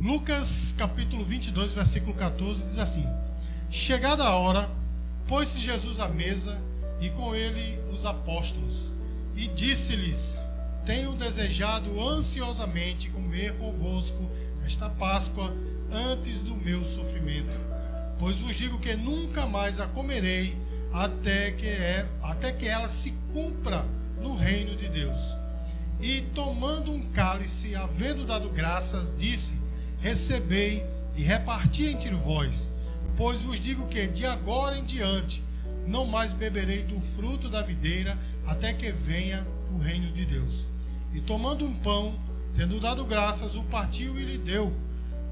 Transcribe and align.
Lucas 0.00 0.74
capítulo 0.78 1.26
22, 1.26 1.72
versículo 1.74 2.14
14 2.14 2.64
diz 2.64 2.78
assim: 2.78 3.06
Chegada 3.68 4.24
a 4.24 4.34
hora, 4.34 4.70
pôs-se 5.28 5.60
Jesus 5.60 6.00
à 6.00 6.08
mesa 6.08 6.58
e 7.02 7.10
com 7.10 7.34
ele 7.34 7.78
os 7.92 8.06
apóstolos, 8.06 8.92
e 9.36 9.46
disse-lhes: 9.48 10.46
Tenho 10.86 11.12
desejado 11.12 12.00
ansiosamente 12.00 13.10
comer 13.10 13.52
convosco 13.58 14.26
esta 14.64 14.88
Páscoa 14.88 15.54
antes 15.92 16.38
do 16.38 16.56
meu 16.56 16.82
sofrimento. 16.86 17.52
Pois 18.18 18.38
vos 18.38 18.56
digo 18.56 18.78
que 18.78 18.96
nunca 18.96 19.44
mais 19.44 19.80
a 19.80 19.86
comerei 19.86 20.56
até 20.94 21.50
que, 21.50 21.66
é, 21.66 22.08
até 22.22 22.52
que 22.52 22.66
ela 22.66 22.88
se 22.88 23.12
cumpra 23.34 23.84
no 24.18 24.34
reino 24.34 24.74
de 24.76 24.88
Deus. 24.88 25.36
E 26.00 26.22
tomando 26.34 26.90
um 26.90 27.10
cálice, 27.10 27.74
havendo 27.74 28.24
dado 28.24 28.48
graças, 28.48 29.14
disse: 29.14 29.59
Recebei 30.00 30.84
e 31.14 31.22
reparti 31.22 31.88
entre 31.88 32.14
vós, 32.14 32.70
pois 33.16 33.42
vos 33.42 33.60
digo 33.60 33.86
que 33.86 34.06
de 34.06 34.24
agora 34.24 34.78
em 34.78 34.84
diante 34.84 35.42
não 35.86 36.06
mais 36.06 36.32
beberei 36.32 36.82
do 36.82 36.98
fruto 37.00 37.50
da 37.50 37.60
videira 37.60 38.18
até 38.46 38.72
que 38.72 38.90
venha 38.90 39.46
o 39.70 39.78
reino 39.78 40.10
de 40.10 40.24
Deus. 40.24 40.66
E 41.12 41.20
tomando 41.20 41.66
um 41.66 41.74
pão, 41.74 42.18
tendo 42.54 42.80
dado 42.80 43.04
graças, 43.04 43.56
o 43.56 43.62
partiu 43.64 44.18
e 44.18 44.24
lhe 44.24 44.38
deu, 44.38 44.72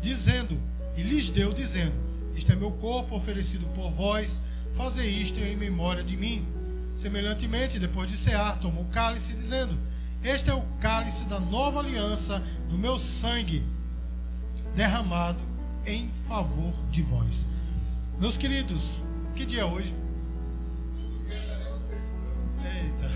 dizendo: 0.03 0.61
E 0.97 1.03
lhes 1.03 1.31
deu, 1.31 1.53
dizendo: 1.55 1.95
Isto 2.35 2.53
é 2.53 2.57
meu 2.57 2.73
corpo 2.73 3.17
oferecido 3.17 3.67
por 3.69 3.91
vós, 3.91 4.43
fazei 4.75 5.09
isto 5.09 5.41
em 5.41 5.57
memória 5.57 6.05
de 6.05 6.17
mim. 6.17 6.47
Semelhantemente, 6.95 7.79
depois 7.79 8.11
de 8.11 8.19
cear, 8.19 8.59
tomou 8.59 8.85
o 8.85 8.89
cálice, 8.89 9.33
dizendo: 9.33 9.79
Este 10.23 10.51
é 10.51 10.55
o 10.55 10.63
cálice 10.79 11.25
da 11.25 11.41
nova 11.41 11.81
aliança 11.81 12.43
do 12.69 12.77
meu 12.77 12.99
sangue 12.99 13.65
derramado 14.79 15.41
em 15.85 16.09
favor 16.29 16.73
de 16.89 17.03
vós. 17.03 17.49
Meus 18.21 18.37
queridos, 18.37 19.01
que 19.35 19.45
dia 19.45 19.63
é 19.63 19.65
hoje? 19.65 19.93
Eita, 22.63 23.11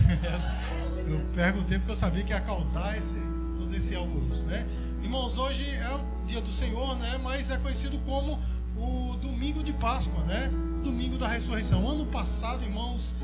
eu 1.09 1.21
perguntei 1.33 1.79
porque 1.79 1.93
eu 1.93 1.97
sabia 1.97 2.25
que 2.25 2.33
ia 2.33 2.41
causar 2.41 2.99
esse, 2.99 3.15
todo 3.57 3.73
esse 3.77 3.95
alvoroço, 3.95 4.45
né? 4.47 4.67
Irmãos, 5.05 5.39
hoje 5.39 5.71
é 5.71 5.89
o 5.95 6.27
dia 6.27 6.41
do 6.41 6.51
Senhor, 6.51 6.97
né? 6.97 7.17
Mas 7.23 7.49
é 7.53 7.57
conhecido 7.59 7.97
como 8.01 8.41
o 8.77 9.17
domingo 9.19 9.63
de 9.63 9.73
Páscoa, 9.73 10.25
né? 10.25 10.51
Domingo 10.83 11.17
da 11.17 11.29
ressurreição. 11.29 11.89
Ano 11.89 12.07
passado, 12.07 12.65
irmãos, 12.65 13.15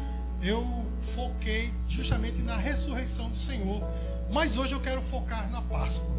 eu 0.41 0.86
foquei 1.02 1.75
justamente 1.89 2.41
na 2.42 2.56
ressurreição 2.56 3.30
do 3.30 3.36
Senhor. 3.36 3.83
Mas 4.30 4.56
hoje 4.56 4.75
eu 4.75 4.80
quero 4.80 5.02
focar 5.02 5.50
na 5.50 5.61
Páscoa. 5.61 6.17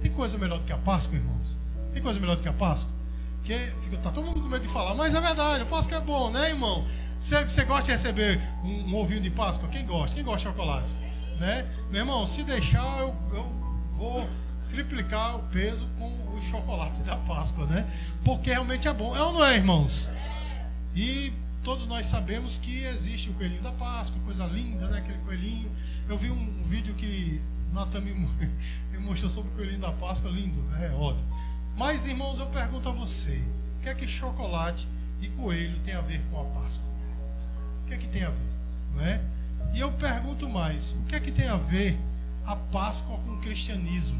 Tem 0.00 0.10
coisa 0.10 0.38
melhor 0.38 0.58
do 0.58 0.64
que 0.64 0.72
a 0.72 0.78
Páscoa, 0.78 1.16
irmãos? 1.16 1.56
Tem 1.92 2.02
coisa 2.02 2.20
melhor 2.20 2.36
do 2.36 2.42
que 2.42 2.48
a 2.48 2.52
Páscoa? 2.52 2.92
Porque 3.38 3.54
fica, 3.80 3.96
tá 3.98 4.10
todo 4.10 4.26
mundo 4.26 4.40
com 4.40 4.48
medo 4.48 4.62
de 4.62 4.68
falar, 4.68 4.94
mas 4.94 5.14
é 5.14 5.20
verdade, 5.20 5.62
a 5.62 5.66
Páscoa 5.66 5.96
é 5.96 6.00
bom, 6.00 6.30
né, 6.30 6.50
irmão? 6.50 6.86
Você, 7.18 7.42
você 7.44 7.64
gosta 7.64 7.86
de 7.86 7.92
receber 7.92 8.40
um, 8.62 8.90
um, 8.90 8.96
ovinho 8.96 9.20
de 9.20 9.30
Páscoa? 9.30 9.68
Quem 9.68 9.84
gosta? 9.84 10.14
Quem 10.14 10.24
gosta 10.24 10.38
de 10.38 10.44
chocolate? 10.44 10.94
Né? 11.40 11.66
Meu 11.90 12.00
irmão, 12.00 12.26
se 12.26 12.42
deixar, 12.44 12.98
eu, 13.00 13.16
eu 13.32 13.44
vou 13.92 14.28
triplicar 14.68 15.36
o 15.36 15.42
peso 15.44 15.86
com 15.98 16.06
o 16.34 16.40
chocolate 16.40 17.02
da 17.02 17.16
Páscoa, 17.16 17.66
né? 17.66 17.86
Porque 18.24 18.50
realmente 18.50 18.86
é 18.86 18.92
bom. 18.92 19.16
É 19.16 19.22
ou 19.22 19.32
não 19.32 19.44
é, 19.44 19.56
irmãos? 19.56 20.10
E 20.94 21.32
todos 21.64 21.86
nós 21.86 22.06
sabemos 22.06 22.58
que 22.58 22.84
existe 22.84 23.30
o 23.30 23.34
coelhinho 23.34 23.62
da 23.62 23.72
Páscoa, 23.72 24.20
coisa 24.24 24.44
linda, 24.46 24.86
né? 24.88 24.98
Aquele 24.98 25.18
coelhinho. 25.18 25.70
Eu 26.08 26.18
vi 26.18 26.30
um 26.30 26.62
vídeo 26.62 26.94
que 26.94 27.42
Natan 27.72 28.00
me 28.00 28.12
mostrou 28.98 29.30
sobre 29.30 29.50
o 29.50 29.54
coelhinho 29.54 29.80
da 29.80 29.92
Páscoa, 29.92 30.30
lindo, 30.30 30.62
é 30.80 30.90
ótimo. 30.92 31.24
Mas, 31.76 32.06
irmãos, 32.06 32.38
eu 32.38 32.46
pergunto 32.46 32.88
a 32.88 32.92
você: 32.92 33.42
o 33.78 33.82
que 33.82 33.88
é 33.88 33.94
que 33.94 34.06
chocolate 34.06 34.88
e 35.20 35.28
coelho 35.28 35.78
tem 35.84 35.94
a 35.94 36.00
ver 36.00 36.20
com 36.30 36.40
a 36.40 36.44
Páscoa? 36.44 36.86
O 37.82 37.88
que 37.88 37.94
é 37.94 37.96
que 37.96 38.08
tem 38.08 38.24
a 38.24 38.30
ver? 38.30 38.52
Não 38.94 39.04
é? 39.04 39.20
E 39.72 39.80
eu 39.80 39.92
pergunto 39.92 40.48
mais: 40.48 40.92
o 40.92 41.02
que 41.04 41.16
é 41.16 41.20
que 41.20 41.30
tem 41.30 41.48
a 41.48 41.56
ver 41.56 41.98
a 42.44 42.56
Páscoa 42.56 43.16
com 43.18 43.34
o 43.34 43.40
cristianismo? 43.40 44.18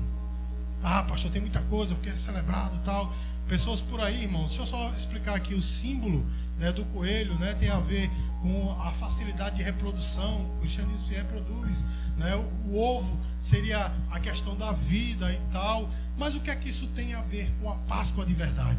Ah, 0.83 1.03
pastor, 1.03 1.31
tem 1.31 1.41
muita 1.41 1.60
coisa 1.62 1.95
porque 1.95 2.10
é 2.10 2.16
celebrado 2.16 2.78
tal. 2.84 3.12
Pessoas 3.49 3.81
por 3.81 4.00
aí, 4.00 4.25
irmãos, 4.25 4.49
deixa 4.49 4.62
eu 4.62 4.66
só 4.66 4.91
explicar 4.95 5.34
aqui 5.34 5.55
o 5.55 5.62
símbolo 5.62 6.25
né, 6.59 6.71
do 6.71 6.84
coelho, 6.87 7.39
né, 7.39 7.55
tem 7.55 7.71
a 7.71 7.81
ver 7.81 8.10
com 8.41 8.72
a 8.81 8.91
facilidade 8.91 9.56
de 9.56 9.62
reprodução. 9.62 10.47
O 10.56 10.60
cristianismo 10.60 11.06
se 11.06 11.15
reproduz, 11.15 11.84
né? 12.16 12.34
O, 12.37 12.71
o 12.71 12.78
ovo 12.78 13.19
seria 13.38 13.93
a 14.10 14.21
questão 14.21 14.56
da 14.56 14.72
vida 14.72 15.32
e 15.32 15.41
tal. 15.53 15.88
Mas 16.16 16.34
o 16.34 16.41
que 16.41 16.50
é 16.50 16.56
que 16.56 16.69
isso 16.69 16.87
tem 16.88 17.15
a 17.15 17.22
ver 17.22 17.53
com 17.60 17.71
a 17.71 17.75
Páscoa 17.75 18.25
de 18.25 18.34
verdade? 18.34 18.78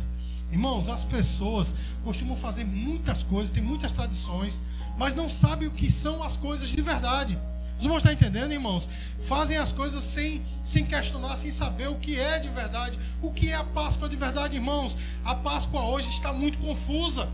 Irmãos, 0.51 0.89
as 0.89 1.03
pessoas 1.03 1.75
costumam 2.03 2.35
fazer 2.35 2.65
muitas 2.65 3.21
coisas, 3.21 3.51
tem 3.51 3.63
muitas 3.63 3.91
tradições, 3.91 4.59
mas 4.97 5.13
não 5.13 5.29
sabem 5.29 5.67
o 5.67 5.71
que 5.71 5.91
são 5.91 6.23
as 6.23 6.35
coisas 6.35 6.69
de 6.69 6.81
verdade. 6.81 7.37
Os 7.77 7.85
irmãos 7.85 7.99
estão 7.99 8.11
entendendo, 8.11 8.51
irmãos? 8.51 8.89
Fazem 9.21 9.57
as 9.57 9.71
coisas 9.71 10.03
sem, 10.03 10.41
sem 10.63 10.85
questionar, 10.85 11.37
sem 11.37 11.49
saber 11.49 11.87
o 11.87 11.95
que 11.95 12.19
é 12.19 12.39
de 12.39 12.49
verdade. 12.49 12.99
O 13.21 13.31
que 13.31 13.51
é 13.51 13.55
a 13.55 13.63
Páscoa 13.63 14.09
de 14.09 14.17
verdade, 14.17 14.57
irmãos? 14.57 14.97
A 15.23 15.33
Páscoa 15.33 15.81
hoje 15.83 16.09
está 16.09 16.33
muito 16.33 16.57
confusa 16.57 17.29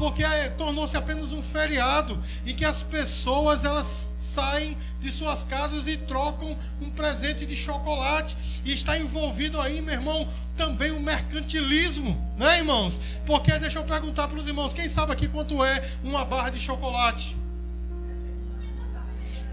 porque 0.00 0.24
é, 0.24 0.48
tornou-se 0.48 0.96
apenas 0.96 1.30
um 1.30 1.42
feriado 1.42 2.18
em 2.46 2.54
que 2.54 2.64
as 2.64 2.82
pessoas 2.82 3.66
elas 3.66 3.86
saem 3.86 4.74
de 4.98 5.10
suas 5.10 5.44
casas 5.44 5.86
e 5.86 5.98
trocam 5.98 6.56
um 6.80 6.88
presente 6.88 7.44
de 7.44 7.54
chocolate 7.54 8.34
e 8.64 8.72
está 8.72 8.96
envolvido 8.96 9.60
aí, 9.60 9.82
meu 9.82 9.92
irmão, 9.92 10.26
também 10.56 10.90
o 10.90 11.00
mercantilismo, 11.00 12.18
né, 12.38 12.58
irmãos? 12.58 12.98
Porque 13.26 13.52
deixa 13.58 13.78
eu 13.78 13.84
perguntar 13.84 14.26
para 14.26 14.38
os 14.38 14.46
irmãos, 14.46 14.72
quem 14.72 14.88
sabe 14.88 15.12
aqui 15.12 15.28
quanto 15.28 15.62
é 15.62 15.86
uma 16.02 16.24
barra 16.24 16.48
de 16.48 16.58
chocolate? 16.58 17.36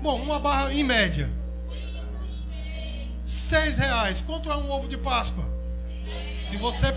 Bom, 0.02 0.22
uma 0.22 0.40
barra 0.40 0.74
em 0.74 0.84
média. 0.84 1.30
Seis 3.26 3.78
reais. 3.78 4.24
Quanto 4.26 4.50
é 4.50 4.56
um 4.56 4.72
ovo 4.72 4.88
de 4.88 4.96
Páscoa? 4.96 5.44
Se 6.42 6.56
você, 6.56 6.94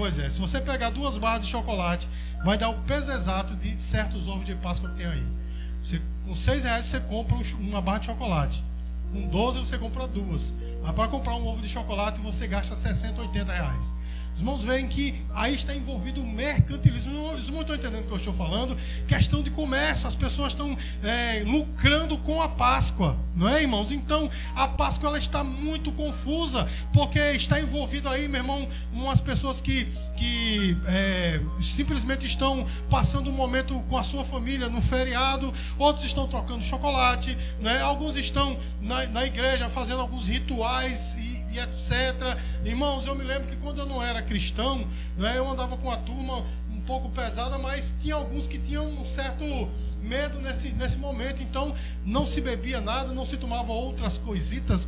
pois 0.00 0.18
é, 0.18 0.30
se 0.30 0.40
você 0.40 0.58
pegar 0.62 0.88
duas 0.88 1.18
barras 1.18 1.44
de 1.44 1.50
chocolate 1.50 2.08
vai 2.42 2.56
dar 2.56 2.70
o 2.70 2.74
peso 2.84 3.12
exato 3.12 3.54
de 3.54 3.78
certos 3.78 4.28
ovos 4.28 4.46
de 4.46 4.54
Páscoa 4.54 4.88
que 4.88 4.96
tem 4.96 5.06
aí. 5.06 5.26
Você, 5.82 6.00
com 6.24 6.34
6 6.34 6.64
reais 6.64 6.86
você 6.86 7.00
compra 7.00 7.36
uma 7.58 7.82
barra 7.82 7.98
de 7.98 8.06
chocolate. 8.06 8.64
Com 9.12 9.28
12 9.28 9.58
você 9.58 9.76
compra 9.76 10.08
duas. 10.08 10.54
Mas 10.82 10.92
para 10.92 11.06
comprar 11.06 11.34
um 11.34 11.46
ovo 11.46 11.60
de 11.60 11.68
chocolate 11.68 12.18
você 12.18 12.46
gasta 12.46 12.74
60, 12.74 13.20
80 13.20 13.52
reais. 13.52 13.92
Os 14.40 14.42
irmãos 14.42 14.64
verem 14.64 14.88
que 14.88 15.14
aí 15.34 15.54
está 15.54 15.74
envolvido 15.74 16.22
o 16.22 16.26
mercantilismo. 16.26 17.30
Os 17.34 17.44
irmãos 17.44 17.60
estão 17.60 17.76
entendendo 17.76 18.04
o 18.04 18.06
que 18.06 18.12
eu 18.12 18.16
estou 18.16 18.32
falando? 18.32 18.74
Questão 19.06 19.42
de 19.42 19.50
comércio. 19.50 20.08
As 20.08 20.14
pessoas 20.14 20.52
estão 20.52 20.74
é, 21.02 21.42
lucrando 21.44 22.16
com 22.16 22.40
a 22.40 22.48
Páscoa. 22.48 23.18
Não 23.36 23.46
é, 23.46 23.60
irmãos? 23.60 23.92
Então, 23.92 24.30
a 24.56 24.66
Páscoa 24.66 25.10
ela 25.10 25.18
está 25.18 25.44
muito 25.44 25.92
confusa. 25.92 26.66
Porque 26.90 27.18
está 27.18 27.60
envolvido 27.60 28.08
aí, 28.08 28.28
meu 28.28 28.40
irmão, 28.40 28.66
umas 28.94 29.20
pessoas 29.20 29.60
que, 29.60 29.84
que 30.16 30.74
é, 30.86 31.38
simplesmente 31.60 32.26
estão 32.26 32.64
passando 32.88 33.28
um 33.28 33.34
momento 33.34 33.78
com 33.90 33.98
a 33.98 34.02
sua 34.02 34.24
família 34.24 34.70
no 34.70 34.80
feriado. 34.80 35.52
Outros 35.76 36.06
estão 36.06 36.26
trocando 36.26 36.64
chocolate. 36.64 37.36
Né? 37.60 37.82
Alguns 37.82 38.16
estão 38.16 38.58
na, 38.80 39.04
na 39.08 39.26
igreja 39.26 39.68
fazendo 39.68 40.00
alguns 40.00 40.28
rituais 40.28 41.14
e 41.18 41.29
e 41.52 41.58
etc. 41.58 42.36
Irmãos, 42.64 43.06
eu 43.06 43.14
me 43.14 43.24
lembro 43.24 43.48
que 43.48 43.56
quando 43.56 43.78
eu 43.78 43.86
não 43.86 44.02
era 44.02 44.22
cristão, 44.22 44.86
né, 45.16 45.36
eu 45.36 45.48
andava 45.48 45.76
com 45.76 45.90
a 45.90 45.96
turma 45.96 46.44
um 46.70 46.80
pouco 46.80 47.08
pesada, 47.10 47.58
mas 47.58 47.94
tinha 48.00 48.14
alguns 48.14 48.48
que 48.48 48.58
tinham 48.58 48.86
um 48.86 49.04
certo 49.04 49.44
medo 50.02 50.40
nesse, 50.40 50.72
nesse 50.72 50.96
momento. 50.96 51.42
Então, 51.42 51.74
não 52.04 52.26
se 52.26 52.40
bebia 52.40 52.80
nada, 52.80 53.12
não 53.12 53.24
se 53.24 53.36
tomava 53.36 53.72
outras 53.72 54.18
coisitas 54.18 54.86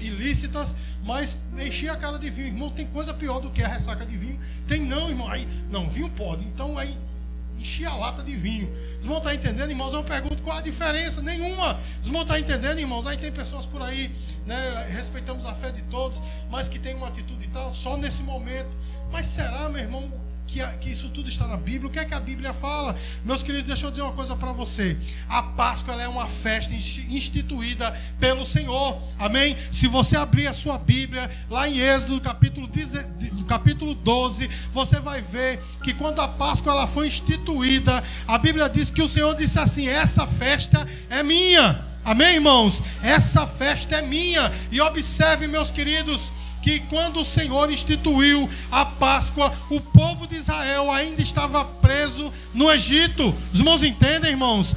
ilícitas, 0.00 0.74
mas 1.04 1.38
enchia 1.58 1.92
a 1.92 1.96
cara 1.96 2.18
de 2.18 2.30
vinho. 2.30 2.48
Irmão, 2.48 2.70
tem 2.70 2.86
coisa 2.86 3.14
pior 3.14 3.40
do 3.40 3.50
que 3.50 3.62
a 3.62 3.68
ressaca 3.68 4.04
de 4.04 4.16
vinho? 4.16 4.38
Tem 4.66 4.80
não, 4.80 5.08
irmão. 5.08 5.28
Aí, 5.28 5.46
não, 5.70 5.88
vinho 5.88 6.10
pode. 6.10 6.44
Então, 6.44 6.76
aí 6.78 6.96
enchia 7.66 7.90
a 7.90 7.96
lata 7.96 8.22
de 8.22 8.36
vinho. 8.36 8.72
Os 8.98 9.04
irmãos 9.04 9.18
estão 9.18 9.32
tá 9.32 9.34
entendendo, 9.34 9.70
irmãos? 9.70 9.92
Eu 9.92 10.04
pergunto 10.04 10.40
qual 10.42 10.56
a 10.56 10.60
diferença? 10.60 11.20
Nenhuma. 11.20 11.78
Os 12.00 12.06
irmãos 12.06 12.22
estão 12.22 12.36
tá 12.36 12.40
entendendo, 12.40 12.78
irmãos? 12.78 13.06
Aí 13.06 13.16
tem 13.16 13.32
pessoas 13.32 13.66
por 13.66 13.82
aí, 13.82 14.10
né? 14.46 14.86
Respeitamos 14.90 15.44
a 15.44 15.54
fé 15.54 15.72
de 15.72 15.82
todos, 15.82 16.22
mas 16.48 16.68
que 16.68 16.78
tem 16.78 16.94
uma 16.94 17.08
atitude 17.08 17.48
tal, 17.48 17.74
só 17.74 17.96
nesse 17.96 18.22
momento. 18.22 18.70
Mas 19.10 19.26
será, 19.26 19.68
meu 19.68 19.82
irmão, 19.82 20.10
que, 20.46 20.64
que, 20.78 20.90
isso 20.90 21.08
tudo 21.10 21.28
está 21.28 21.46
na 21.46 21.56
Bíblia. 21.56 21.88
O 21.88 21.92
que 21.92 21.98
é 21.98 22.04
que 22.04 22.14
a 22.14 22.20
Bíblia 22.20 22.52
fala? 22.52 22.96
Meus 23.24 23.42
queridos, 23.42 23.66
deixa 23.66 23.86
eu 23.86 23.90
dizer 23.90 24.02
uma 24.02 24.12
coisa 24.12 24.36
para 24.36 24.52
você. 24.52 24.96
A 25.28 25.42
Páscoa 25.42 26.00
é 26.00 26.08
uma 26.08 26.26
festa 26.26 26.74
instituída 26.74 27.90
pelo 28.20 28.46
Senhor. 28.46 29.00
Amém? 29.18 29.56
Se 29.72 29.88
você 29.88 30.16
abrir 30.16 30.46
a 30.46 30.52
sua 30.52 30.78
Bíblia, 30.78 31.30
lá 31.50 31.68
em 31.68 31.78
Êxodo, 31.78 32.20
capítulo, 32.20 32.66
10, 32.66 33.08
capítulo 33.46 33.94
12, 33.94 34.48
você 34.72 35.00
vai 35.00 35.20
ver 35.20 35.60
que 35.82 35.92
quando 35.92 36.20
a 36.20 36.28
Páscoa 36.28 36.72
ela 36.72 36.86
foi 36.86 37.06
instituída, 37.06 38.02
a 38.26 38.38
Bíblia 38.38 38.68
diz 38.68 38.90
que 38.90 39.02
o 39.02 39.08
Senhor 39.08 39.34
disse 39.34 39.58
assim: 39.58 39.88
essa 39.88 40.26
festa 40.26 40.86
é 41.10 41.22
minha. 41.22 41.84
Amém, 42.04 42.34
irmãos? 42.36 42.84
Essa 43.02 43.48
festa 43.48 43.96
é 43.96 44.02
minha. 44.02 44.52
E 44.70 44.80
observe, 44.80 45.48
meus 45.48 45.72
queridos, 45.72 46.32
que 46.66 46.80
quando 46.80 47.20
o 47.20 47.24
Senhor 47.24 47.70
instituiu 47.70 48.50
a 48.72 48.84
Páscoa, 48.84 49.52
o 49.70 49.80
povo 49.80 50.26
de 50.26 50.34
Israel 50.34 50.90
ainda 50.90 51.22
estava 51.22 51.64
preso 51.64 52.32
no 52.52 52.68
Egito. 52.72 53.32
Os 53.52 53.60
irmãos 53.60 53.84
entendem, 53.84 54.32
irmãos? 54.32 54.74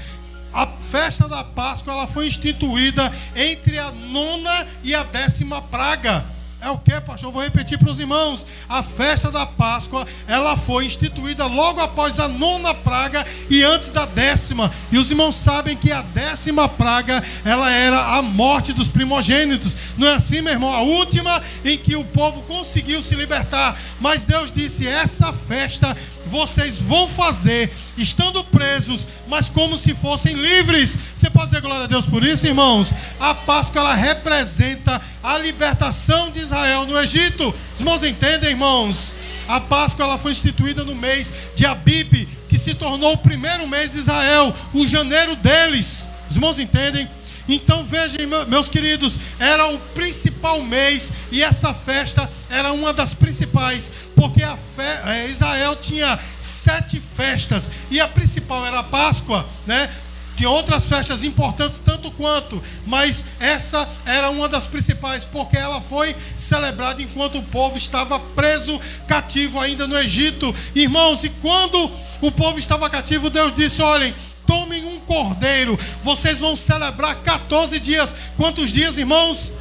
A 0.54 0.68
festa 0.68 1.28
da 1.28 1.44
Páscoa 1.44 1.94
ela 1.94 2.06
foi 2.06 2.28
instituída 2.28 3.12
entre 3.36 3.80
a 3.80 3.92
nona 3.92 4.68
e 4.84 4.94
a 4.94 5.02
décima 5.02 5.64
praga. 5.64 6.24
É 6.62 6.70
o 6.70 6.78
que, 6.78 6.92
pastor? 7.00 7.30
Eu 7.30 7.32
vou 7.32 7.42
repetir 7.42 7.78
para 7.78 7.90
os 7.90 8.00
irmãos. 8.00 8.46
A 8.68 8.84
festa 8.84 9.32
da 9.32 9.46
Páscoa, 9.46 10.06
ela 10.28 10.58
foi 10.58 10.86
instituída 10.86 11.46
logo 11.46 11.80
após 11.80 12.20
a 12.20 12.28
nona 12.28 12.74
praga 12.74 13.26
e 13.50 13.64
antes 13.64 13.92
da 13.92 14.06
décima. 14.06 14.70
E 14.92 14.98
os 14.98 15.10
irmãos 15.10 15.36
sabem 15.36 15.78
que 15.78 15.90
a 15.90 16.02
décima 16.02 16.68
praga, 16.68 17.24
ela 17.46 17.72
era 17.72 18.18
a 18.18 18.22
morte 18.22 18.74
dos 18.74 18.90
primogênitos. 18.90 19.74
Não 19.98 20.08
é 20.08 20.16
assim, 20.16 20.42
meu 20.42 20.52
irmão? 20.52 20.74
A 20.74 20.82
última 20.82 21.42
em 21.64 21.78
que 21.78 21.96
o 21.96 22.04
povo 22.04 22.42
conseguiu 22.42 23.02
se 23.02 23.16
libertar. 23.16 23.80
Mas 24.02 24.26
Deus 24.26 24.52
disse: 24.52 24.86
essa 24.86 25.32
festa 25.32 25.96
vocês 26.26 26.78
vão 26.78 27.08
fazer, 27.08 27.72
estando 27.98 28.44
presos, 28.44 29.08
mas 29.28 29.50
como 29.50 29.78
se 29.78 29.94
fossem 29.96 30.34
livres. 30.34 30.98
Você 31.18 31.30
pode 31.30 31.48
dizer 31.48 31.62
glória 31.62 31.86
a 31.86 31.88
Deus 31.88 32.06
por 32.06 32.24
isso, 32.24 32.48
irmãos? 32.48 32.94
A 33.20 33.34
Páscoa 33.34 33.82
ela 33.82 33.94
representa 33.94 35.02
a 35.24 35.38
libertação 35.38 36.30
de 36.30 36.40
Israel 36.40 36.86
no 36.86 37.00
Egito. 37.00 37.54
Os 37.74 37.80
irmãos 37.80 38.04
entendem, 38.04 38.52
irmãos? 38.52 39.16
A 39.48 39.60
Páscoa 39.60 40.06
ela 40.06 40.18
foi 40.18 40.32
instituída 40.32 40.84
no 40.84 40.94
mês 40.94 41.34
de 41.56 41.66
Abib, 41.66 42.28
que 42.48 42.58
se 42.58 42.76
tornou 42.76 43.14
o 43.14 43.18
primeiro 43.18 43.68
mês 43.68 43.92
de 43.92 43.98
Israel, 43.98 44.56
o 44.74 44.86
janeiro 44.86 45.36
deles. 45.36 46.08
Os 46.30 46.36
irmãos 46.36 46.60
entendem? 46.60 47.10
Então 47.50 47.84
vejam, 47.84 48.20
meus 48.48 48.70
queridos, 48.70 49.18
era 49.40 49.68
o 49.68 49.80
principal 49.96 50.62
mês 50.62 51.12
e 51.32 51.42
essa 51.42 51.74
festa 51.74 52.30
era 52.48 52.72
uma 52.72 52.94
das 52.94 53.14
principais, 53.16 53.92
porque 54.16 54.42
fe... 54.42 54.84
É, 55.06 55.28
Israel 55.28 55.76
tinha 55.76 56.20
sete 56.40 57.02
festas 57.02 57.72
e 57.90 58.00
a 58.00 58.08
principal 58.08 58.66
era 58.66 58.80
a 58.80 58.84
Páscoa, 58.84 59.48
né? 59.66 59.90
Tinha 60.38 60.50
outras 60.50 60.86
festas 60.86 61.24
importantes 61.26 61.82
tanto 61.84 62.10
quanto, 62.12 62.64
mas 62.88 63.26
essa 63.42 63.86
era 64.06 64.30
uma 64.30 64.48
das 64.48 64.68
principais, 64.68 65.26
porque 65.26 65.58
ela 65.58 65.82
foi 65.82 66.16
celebrada 66.38 67.02
enquanto 67.02 67.40
o 67.40 67.44
povo 67.44 67.78
estava 67.78 68.18
preso, 68.18 68.80
cativo 69.06 69.60
ainda 69.60 69.86
no 69.86 69.98
Egito. 69.98 70.56
Irmãos, 70.74 71.26
e 71.26 71.30
quando 71.42 71.92
o 72.22 72.32
povo 72.32 72.58
estava 72.58 72.90
cativo, 72.90 73.30
Deus 73.30 73.54
disse: 73.54 73.82
olhem 73.82 74.14
tomem 74.50 74.84
um 74.84 75.00
cordeiro. 75.02 75.78
Vocês 76.02 76.40
vão 76.40 76.56
celebrar 76.56 77.18
14 77.18 77.80
dias. 77.80 78.16
Quantos 78.36 78.74
dias, 78.74 78.98
irmãos? 78.98 79.52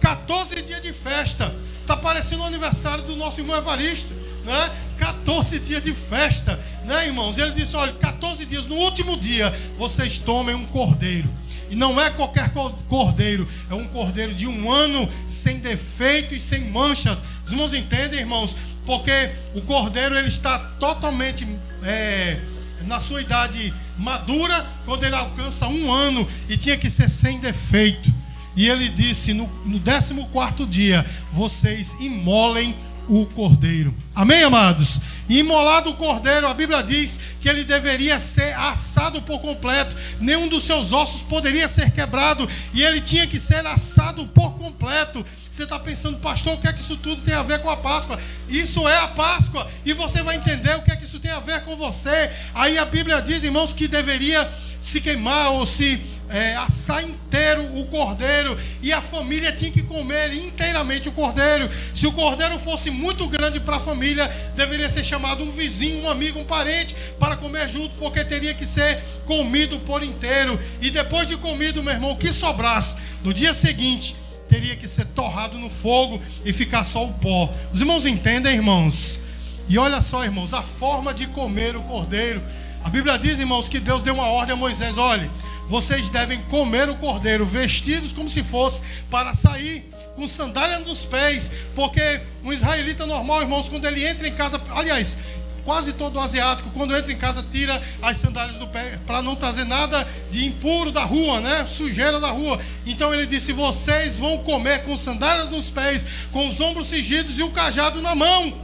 14 0.00 0.62
dias 0.62 0.80
de 0.80 0.92
festa. 0.92 1.52
Está 1.80 1.96
parecendo 1.96 2.44
o 2.44 2.46
aniversário 2.46 3.02
do 3.02 3.16
nosso 3.16 3.40
irmão 3.40 3.56
Evaristo, 3.56 4.14
né? 4.44 4.70
14 4.96 5.58
dias 5.58 5.82
de 5.82 5.92
festa, 5.92 6.58
né, 6.84 7.06
irmãos? 7.06 7.36
Ele 7.36 7.50
disse: 7.50 7.74
olha, 7.74 7.92
14 7.92 8.46
dias, 8.46 8.66
no 8.66 8.76
último 8.76 9.16
dia, 9.16 9.52
vocês 9.76 10.16
tomem 10.16 10.54
um 10.54 10.64
cordeiro. 10.66 11.28
E 11.68 11.74
não 11.74 12.00
é 12.00 12.08
qualquer 12.10 12.52
cordeiro, 12.88 13.48
é 13.68 13.74
um 13.74 13.88
cordeiro 13.88 14.32
de 14.32 14.46
um 14.46 14.70
ano, 14.70 15.10
sem 15.26 15.58
defeito 15.58 16.34
e 16.34 16.38
sem 16.38 16.70
manchas. 16.70 17.20
Os 17.44 17.50
irmãos 17.50 17.74
entendem, 17.74 18.20
irmãos? 18.20 18.56
Porque 18.86 19.32
o 19.54 19.62
cordeiro 19.62 20.16
ele 20.16 20.28
está 20.28 20.58
totalmente 20.78 21.46
é, 21.82 22.38
na 22.82 23.00
sua 23.00 23.20
idade 23.20 23.74
madura 23.98 24.66
quando 24.84 25.04
ele 25.04 25.14
alcança 25.14 25.68
um 25.68 25.92
ano 25.92 26.26
e 26.48 26.56
tinha 26.56 26.76
que 26.76 26.90
ser 26.90 27.08
sem 27.08 27.38
defeito. 27.38 28.12
E 28.56 28.68
ele 28.68 28.88
disse: 28.88 29.34
no, 29.34 29.46
no 29.64 29.80
14 29.80 30.66
dia, 30.66 31.04
vocês 31.32 31.96
imolem 32.00 32.74
o 33.08 33.26
cordeiro. 33.26 33.94
Amém, 34.14 34.42
amados? 34.42 35.00
Imolado 35.28 35.90
o 35.90 35.94
cordeiro, 35.94 36.46
a 36.46 36.52
Bíblia 36.52 36.82
diz 36.82 37.18
que 37.40 37.48
ele 37.48 37.64
deveria 37.64 38.18
ser 38.18 38.54
assado 38.54 39.22
por 39.22 39.40
completo, 39.40 39.96
nenhum 40.20 40.48
dos 40.48 40.64
seus 40.64 40.92
ossos 40.92 41.22
poderia 41.22 41.66
ser 41.66 41.90
quebrado, 41.92 42.48
e 42.74 42.82
ele 42.82 43.00
tinha 43.00 43.26
que 43.26 43.40
ser 43.40 43.66
assado 43.66 44.26
por 44.26 44.56
completo. 44.56 45.24
Você 45.50 45.62
está 45.62 45.78
pensando, 45.78 46.18
pastor, 46.18 46.54
o 46.54 46.58
que 46.58 46.68
é 46.68 46.72
que 46.72 46.80
isso 46.80 46.96
tudo 46.96 47.22
tem 47.22 47.32
a 47.32 47.42
ver 47.42 47.60
com 47.60 47.70
a 47.70 47.76
Páscoa? 47.76 48.18
Isso 48.48 48.86
é 48.86 48.98
a 48.98 49.08
Páscoa, 49.08 49.66
e 49.84 49.92
você 49.94 50.22
vai 50.22 50.36
entender 50.36 50.74
o 50.76 50.82
que 50.82 50.92
é 50.92 50.96
que 50.96 51.04
isso 51.04 51.18
tem 51.18 51.30
a 51.30 51.40
ver 51.40 51.62
com 51.64 51.74
você. 51.76 52.30
Aí 52.54 52.76
a 52.76 52.84
Bíblia 52.84 53.22
diz, 53.22 53.44
irmãos, 53.44 53.72
que 53.72 53.88
deveria 53.88 54.46
se 54.80 55.00
queimar 55.00 55.52
ou 55.52 55.66
se 55.66 56.02
é, 56.28 56.56
assar 56.56 57.02
inteiro 57.02 57.62
o 57.78 57.86
cordeiro 57.86 58.58
e 58.82 58.92
a 58.92 59.00
família 59.00 59.52
tinha 59.52 59.70
que 59.70 59.82
comer 59.82 60.32
inteiramente 60.32 61.08
o 61.08 61.12
cordeiro. 61.12 61.68
Se 61.94 62.06
o 62.06 62.12
cordeiro 62.12 62.58
fosse 62.58 62.90
muito 62.90 63.28
grande 63.28 63.60
para 63.60 63.76
a 63.76 63.80
família, 63.80 64.26
deveria 64.56 64.88
ser 64.88 65.04
chamado 65.04 65.44
um 65.44 65.50
vizinho, 65.50 66.04
um 66.04 66.10
amigo, 66.10 66.38
um 66.38 66.44
parente 66.44 66.94
para 67.18 67.36
comer 67.36 67.68
junto, 67.68 67.96
porque 67.96 68.24
teria 68.24 68.54
que 68.54 68.66
ser 68.66 68.98
comido 69.26 69.78
por 69.80 70.02
inteiro. 70.02 70.58
E 70.80 70.90
depois 70.90 71.26
de 71.26 71.36
comido, 71.36 71.82
meu 71.82 71.92
irmão, 71.92 72.12
o 72.12 72.16
que 72.16 72.32
sobrasse 72.32 72.96
no 73.22 73.32
dia 73.32 73.54
seguinte 73.54 74.16
teria 74.48 74.76
que 74.76 74.86
ser 74.86 75.06
torrado 75.06 75.58
no 75.58 75.70
fogo 75.70 76.20
e 76.44 76.52
ficar 76.52 76.84
só 76.84 77.04
o 77.04 77.12
pó. 77.14 77.52
Os 77.72 77.80
irmãos 77.80 78.06
entendem, 78.06 78.54
irmãos? 78.54 79.20
E 79.68 79.78
olha 79.78 80.00
só, 80.00 80.24
irmãos, 80.24 80.52
a 80.52 80.62
forma 80.62 81.14
de 81.14 81.26
comer 81.26 81.76
o 81.76 81.82
cordeiro. 81.82 82.42
A 82.84 82.90
Bíblia 82.90 83.18
diz, 83.18 83.40
irmãos, 83.40 83.66
que 83.66 83.80
Deus 83.80 84.02
deu 84.02 84.14
uma 84.14 84.26
ordem 84.28 84.52
a 84.52 84.56
Moisés: 84.56 84.98
olhe, 84.98 85.30
vocês 85.74 86.08
devem 86.08 86.40
comer 86.42 86.88
o 86.88 86.94
cordeiro 86.94 87.44
vestidos 87.44 88.12
como 88.12 88.30
se 88.30 88.44
fosse 88.44 88.84
para 89.10 89.34
sair 89.34 89.84
com 90.14 90.28
sandália 90.28 90.78
nos 90.78 91.04
pés, 91.04 91.50
porque 91.74 92.20
um 92.44 92.52
israelita 92.52 93.04
normal, 93.06 93.42
irmãos, 93.42 93.68
quando 93.68 93.84
ele 93.84 94.06
entra 94.06 94.28
em 94.28 94.32
casa, 94.32 94.62
aliás, 94.70 95.18
quase 95.64 95.92
todo 95.94 96.20
asiático, 96.20 96.70
quando 96.70 96.96
entra 96.96 97.12
em 97.12 97.16
casa, 97.16 97.44
tira 97.50 97.82
as 98.00 98.18
sandálias 98.18 98.56
do 98.56 98.68
pé 98.68 99.00
para 99.04 99.20
não 99.20 99.34
trazer 99.34 99.64
nada 99.64 100.06
de 100.30 100.46
impuro 100.46 100.92
da 100.92 101.02
rua, 101.02 101.40
né? 101.40 101.66
Sujeira 101.66 102.20
da 102.20 102.30
rua. 102.30 102.60
Então 102.86 103.12
ele 103.12 103.26
disse: 103.26 103.52
Vocês 103.52 104.16
vão 104.16 104.38
comer 104.38 104.84
com 104.84 104.96
sandálias 104.96 105.50
nos 105.50 105.70
pés, 105.70 106.06
com 106.30 106.46
os 106.48 106.60
ombros 106.60 106.86
cingidos 106.86 107.36
e 107.36 107.42
o 107.42 107.50
cajado 107.50 108.00
na 108.00 108.14
mão. 108.14 108.56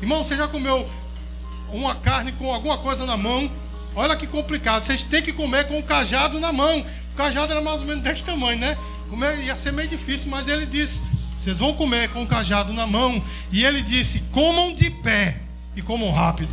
Irmão, 0.00 0.24
você 0.24 0.34
já 0.34 0.48
comeu 0.48 0.88
uma 1.68 1.94
carne 1.94 2.32
com 2.32 2.50
alguma 2.54 2.78
coisa 2.78 3.04
na 3.04 3.18
mão? 3.18 3.50
Olha 3.94 4.16
que 4.16 4.26
complicado. 4.26 4.82
Vocês 4.82 5.02
têm 5.02 5.22
que 5.22 5.32
comer 5.32 5.66
com 5.66 5.78
o 5.78 5.82
cajado 5.82 6.40
na 6.40 6.52
mão. 6.52 6.80
O 6.80 7.16
cajado 7.16 7.52
era 7.52 7.60
mais 7.60 7.80
ou 7.80 7.86
menos 7.86 8.02
desse 8.02 8.22
tamanho, 8.22 8.58
né? 8.58 8.76
Comer 9.08 9.38
ia 9.44 9.54
ser 9.54 9.72
meio 9.72 9.88
difícil, 9.88 10.30
mas 10.30 10.48
ele 10.48 10.66
disse: 10.66 11.02
vocês 11.38 11.58
vão 11.58 11.74
comer 11.74 12.08
com 12.08 12.22
o 12.22 12.26
cajado 12.26 12.72
na 12.72 12.86
mão. 12.86 13.22
E 13.52 13.64
ele 13.64 13.82
disse: 13.82 14.20
comam 14.32 14.74
de 14.74 14.90
pé 14.90 15.36
e 15.76 15.82
comam 15.82 16.10
rápido. 16.10 16.50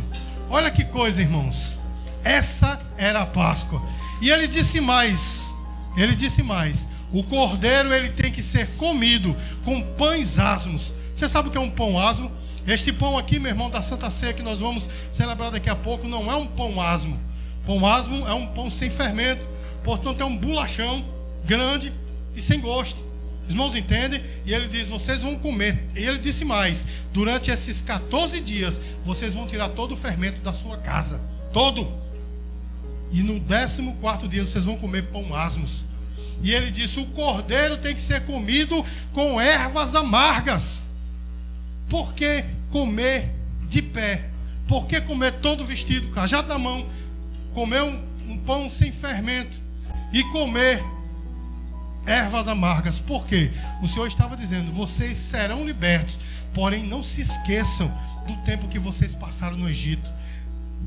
Olha 0.50 0.70
que 0.70 0.84
coisa, 0.84 1.20
irmãos. 1.20 1.78
Essa 2.22 2.80
era 2.96 3.22
a 3.22 3.26
Páscoa. 3.26 3.82
E 4.20 4.30
ele 4.30 4.46
disse 4.46 4.80
mais: 4.80 5.52
ele 5.96 6.14
disse 6.14 6.42
mais. 6.42 6.86
O 7.10 7.22
cordeiro 7.24 7.92
ele 7.92 8.08
tem 8.08 8.30
que 8.30 8.42
ser 8.42 8.68
comido 8.76 9.36
com 9.64 9.82
pães 9.82 10.38
asmos. 10.38 10.94
Você 11.14 11.28
sabe 11.28 11.48
o 11.48 11.50
que 11.50 11.58
é 11.58 11.60
um 11.60 11.70
pão 11.70 11.98
asmo? 11.98 12.30
Este 12.66 12.92
pão 12.92 13.18
aqui, 13.18 13.38
meu 13.38 13.50
irmão, 13.50 13.68
da 13.68 13.82
Santa 13.82 14.08
Ceia 14.10 14.32
que 14.32 14.42
nós 14.42 14.60
vamos 14.60 14.88
celebrar 15.10 15.50
daqui 15.50 15.68
a 15.68 15.76
pouco, 15.76 16.06
não 16.06 16.30
é 16.30 16.36
um 16.36 16.46
pão 16.46 16.80
asmo. 16.80 17.18
Pão 17.66 17.86
asmo 17.86 18.26
é 18.26 18.34
um 18.34 18.46
pão 18.46 18.70
sem 18.70 18.90
fermento, 18.90 19.48
portanto 19.84 20.20
é 20.20 20.24
um 20.24 20.36
bolachão 20.36 21.04
grande 21.44 21.92
e 22.34 22.42
sem 22.42 22.60
gosto. 22.60 23.04
Os 23.44 23.50
irmãos 23.50 23.74
entendem? 23.74 24.22
E 24.44 24.52
ele 24.52 24.68
diz: 24.68 24.88
vocês 24.88 25.22
vão 25.22 25.36
comer. 25.36 25.84
E 25.96 26.04
ele 26.04 26.18
disse 26.18 26.44
mais: 26.44 26.86
durante 27.12 27.50
esses 27.50 27.80
14 27.80 28.40
dias, 28.40 28.80
vocês 29.04 29.32
vão 29.32 29.46
tirar 29.46 29.68
todo 29.70 29.92
o 29.92 29.96
fermento 29.96 30.40
da 30.40 30.52
sua 30.52 30.76
casa. 30.76 31.20
Todo. 31.52 31.92
E 33.10 33.22
no 33.22 33.40
14 33.40 34.28
dia, 34.28 34.44
vocês 34.44 34.64
vão 34.64 34.76
comer 34.76 35.02
pão 35.04 35.34
asmos. 35.34 35.84
E 36.42 36.52
ele 36.52 36.70
disse: 36.70 37.00
o 37.00 37.06
cordeiro 37.06 37.76
tem 37.76 37.94
que 37.94 38.02
ser 38.02 38.24
comido 38.24 38.84
com 39.12 39.40
ervas 39.40 39.94
amargas. 39.94 40.84
Por 41.88 42.14
que 42.14 42.44
comer 42.70 43.30
de 43.68 43.82
pé? 43.82 44.30
Por 44.66 44.86
que 44.86 45.00
comer 45.00 45.32
todo 45.32 45.64
vestido, 45.64 46.08
cajado 46.08 46.48
na 46.48 46.58
mão? 46.58 46.86
Comer 47.52 47.82
um, 47.82 48.00
um 48.28 48.38
pão 48.38 48.70
sem 48.70 48.92
fermento 48.92 49.60
e 50.12 50.22
comer 50.24 50.82
ervas 52.06 52.48
amargas. 52.48 52.98
Por 52.98 53.26
quê? 53.26 53.50
O 53.82 53.88
Senhor 53.88 54.06
estava 54.06 54.36
dizendo: 54.36 54.72
vocês 54.72 55.16
serão 55.16 55.64
libertos, 55.64 56.18
porém 56.54 56.84
não 56.84 57.02
se 57.02 57.20
esqueçam 57.20 57.92
do 58.26 58.36
tempo 58.38 58.68
que 58.68 58.78
vocês 58.78 59.14
passaram 59.14 59.56
no 59.56 59.68
Egito. 59.68 60.12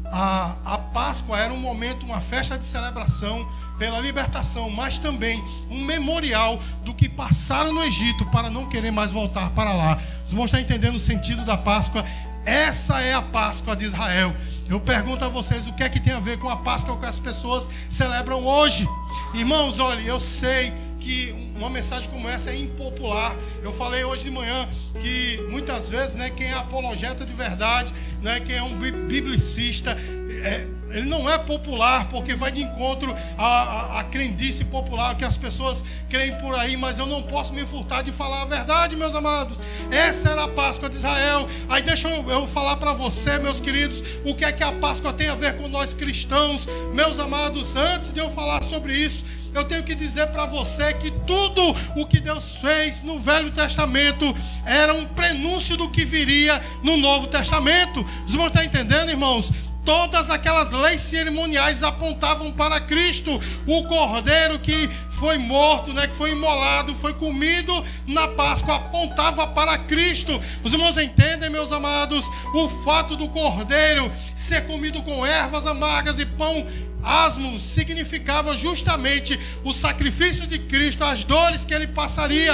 A, 0.06 0.56
a 0.64 0.78
Páscoa 0.78 1.40
era 1.40 1.52
um 1.52 1.58
momento, 1.58 2.06
uma 2.06 2.22
festa 2.22 2.58
de 2.58 2.66
celebração 2.66 3.48
pela 3.80 4.00
libertação, 4.00 4.70
mas 4.70 5.00
também 5.00 5.44
um 5.70 5.84
memorial 5.84 6.62
do 6.84 6.94
que 6.94 7.10
passaram 7.10 7.74
no 7.74 7.84
Egito 7.84 8.24
para 8.28 8.50
não 8.50 8.68
querer 8.68 8.92
mais 8.92 9.12
voltar 9.12 9.50
para 9.52 9.74
lá. 9.74 10.00
Os 10.24 10.32
irmãos 10.32 10.46
estão 10.46 10.60
entendendo 10.60 10.96
o 10.96 11.00
sentido 11.00 11.44
da 11.44 11.58
Páscoa? 11.58 12.06
Essa 12.46 13.02
é 13.02 13.14
a 13.14 13.22
Páscoa 13.22 13.76
de 13.76 13.86
Israel. 13.86 14.36
Eu 14.68 14.80
pergunto 14.80 15.24
a 15.24 15.30
vocês 15.30 15.68
o 15.68 15.74
que 15.74 15.84
é 15.84 15.90
que 15.90 16.00
tem 16.00 16.14
a 16.14 16.20
ver 16.20 16.40
com 16.40 16.50
a 16.50 16.58
Páscoa 16.58 16.98
que 16.98 17.06
as 17.06 17.20
pessoas 17.20 17.70
celebram 17.90 18.46
hoje. 18.46 18.88
Irmãos, 19.34 19.80
olha, 19.80 20.02
eu 20.02 20.20
sei 20.20 20.74
que 21.00 21.45
uma 21.56 21.70
mensagem 21.70 22.10
como 22.10 22.28
essa 22.28 22.52
é 22.52 22.58
impopular. 22.58 23.36
Eu 23.64 23.72
falei 23.72 24.04
hoje 24.04 24.24
de 24.24 24.32
manhã 24.32 24.68
que 25.00 25.44
muitas 25.50 25.90
vezes, 25.90 26.16
né, 26.16 26.30
quem 26.30 26.48
é 26.48 26.54
apologeta 26.54 27.26
de 27.26 27.34
verdade, 27.34 27.94
né, 28.22 28.40
quem 28.40 28.56
é 28.56 28.64
um 28.64 28.78
biblicista, 28.78 29.92
é, 29.92 30.68
ele 30.90 31.08
não 31.10 31.30
é 31.30 31.38
popular 31.38 32.08
porque 32.10 32.36
vai 32.36 32.52
de 32.52 32.62
encontro 32.62 33.16
à, 33.38 33.46
à, 33.46 34.00
à 34.00 34.04
crendice 34.04 34.64
popular 34.66 35.16
que 35.16 35.24
as 35.24 35.38
pessoas 35.38 35.84
creem 36.10 36.36
por 36.36 36.56
aí, 36.56 36.78
mas 36.78 37.00
eu 37.00 37.06
não 37.06 37.24
posso 37.24 37.54
me 37.54 37.66
furtar 37.66 38.02
de 38.02 38.12
falar 38.12 38.44
a 38.44 38.46
verdade, 38.46 38.96
meus 38.96 39.16
amados. 39.16 39.60
Essa 39.92 40.30
era 40.30 40.44
a 40.44 40.48
Páscoa 40.48 40.90
de 40.90 40.96
Israel. 40.96 41.48
Aí 41.70 41.82
deixa 41.82 42.10
eu, 42.10 42.30
eu 42.30 42.48
falar 42.48 42.78
para 42.78 42.94
você, 42.94 43.38
meus 43.40 43.60
queridos, 43.60 44.04
o 44.24 44.36
que 44.36 44.46
é 44.46 44.52
que 44.52 44.64
a 44.64 44.72
Páscoa 44.74 45.14
tem 45.14 45.28
a 45.28 45.36
ver 45.36 45.58
com 45.58 45.68
nós 45.68 45.94
cristãos, 45.94 46.68
meus 46.94 47.20
amados. 47.20 47.76
Antes 47.76 48.12
de 48.12 48.20
eu 48.20 48.30
falar 48.30 48.64
sobre 48.64 48.94
isso, 48.94 49.26
eu 49.58 49.66
tenho 49.66 49.84
que 49.84 49.96
dizer 49.96 50.28
para 50.28 50.46
você 50.46 50.94
que 50.94 51.10
tudo 51.12 51.62
o 51.96 52.06
que 52.06 52.20
Deus 52.20 52.58
fez 52.58 53.02
no 53.02 53.20
Velho 53.20 53.52
Testamento 53.52 54.36
era 54.66 54.94
um 54.94 55.06
prenúncio 55.06 55.78
do 55.78 55.90
que 55.90 56.04
viria 56.04 56.62
no 56.84 56.98
Novo 56.98 57.28
Testamento. 57.28 58.06
Os 58.26 58.32
irmãos 58.32 58.48
estão 58.48 58.64
entendendo, 58.64 59.10
irmãos? 59.10 59.52
Todas 59.86 60.32
aquelas 60.32 60.72
leis 60.72 61.00
cerimoniais 61.00 61.84
apontavam 61.84 62.52
para 62.52 62.82
Cristo, 62.82 63.40
o 63.68 63.84
cordeiro 63.84 64.58
que 64.58 64.90
foi 65.12 65.38
morto, 65.38 65.94
né, 65.94 66.08
que 66.08 66.16
foi 66.16 66.32
imolado, 66.32 66.96
foi 66.96 67.14
comido 67.14 67.72
na 68.08 68.28
Páscoa, 68.28 68.76
apontava 68.76 69.46
para 69.48 69.78
Cristo. 69.78 70.42
Os 70.64 70.74
irmãos 70.74 70.98
entendem, 70.98 71.52
meus 71.52 71.72
amados, 71.72 72.26
o 72.54 72.68
fato 72.84 73.16
do 73.16 73.30
cordeiro 73.30 74.12
ser 74.36 74.66
comido 74.66 75.04
com 75.04 75.26
ervas 75.26 75.68
amargas 75.68 76.20
e 76.20 76.26
pão 76.26 76.66
asmo 77.06 77.60
significava 77.60 78.58
justamente 78.58 79.40
o 79.64 79.72
sacrifício 79.72 80.48
de 80.48 80.58
Cristo, 80.60 81.04
as 81.04 81.24
dores 81.24 81.64
que 81.64 81.74
ele 81.74 81.88
passaria. 81.88 82.54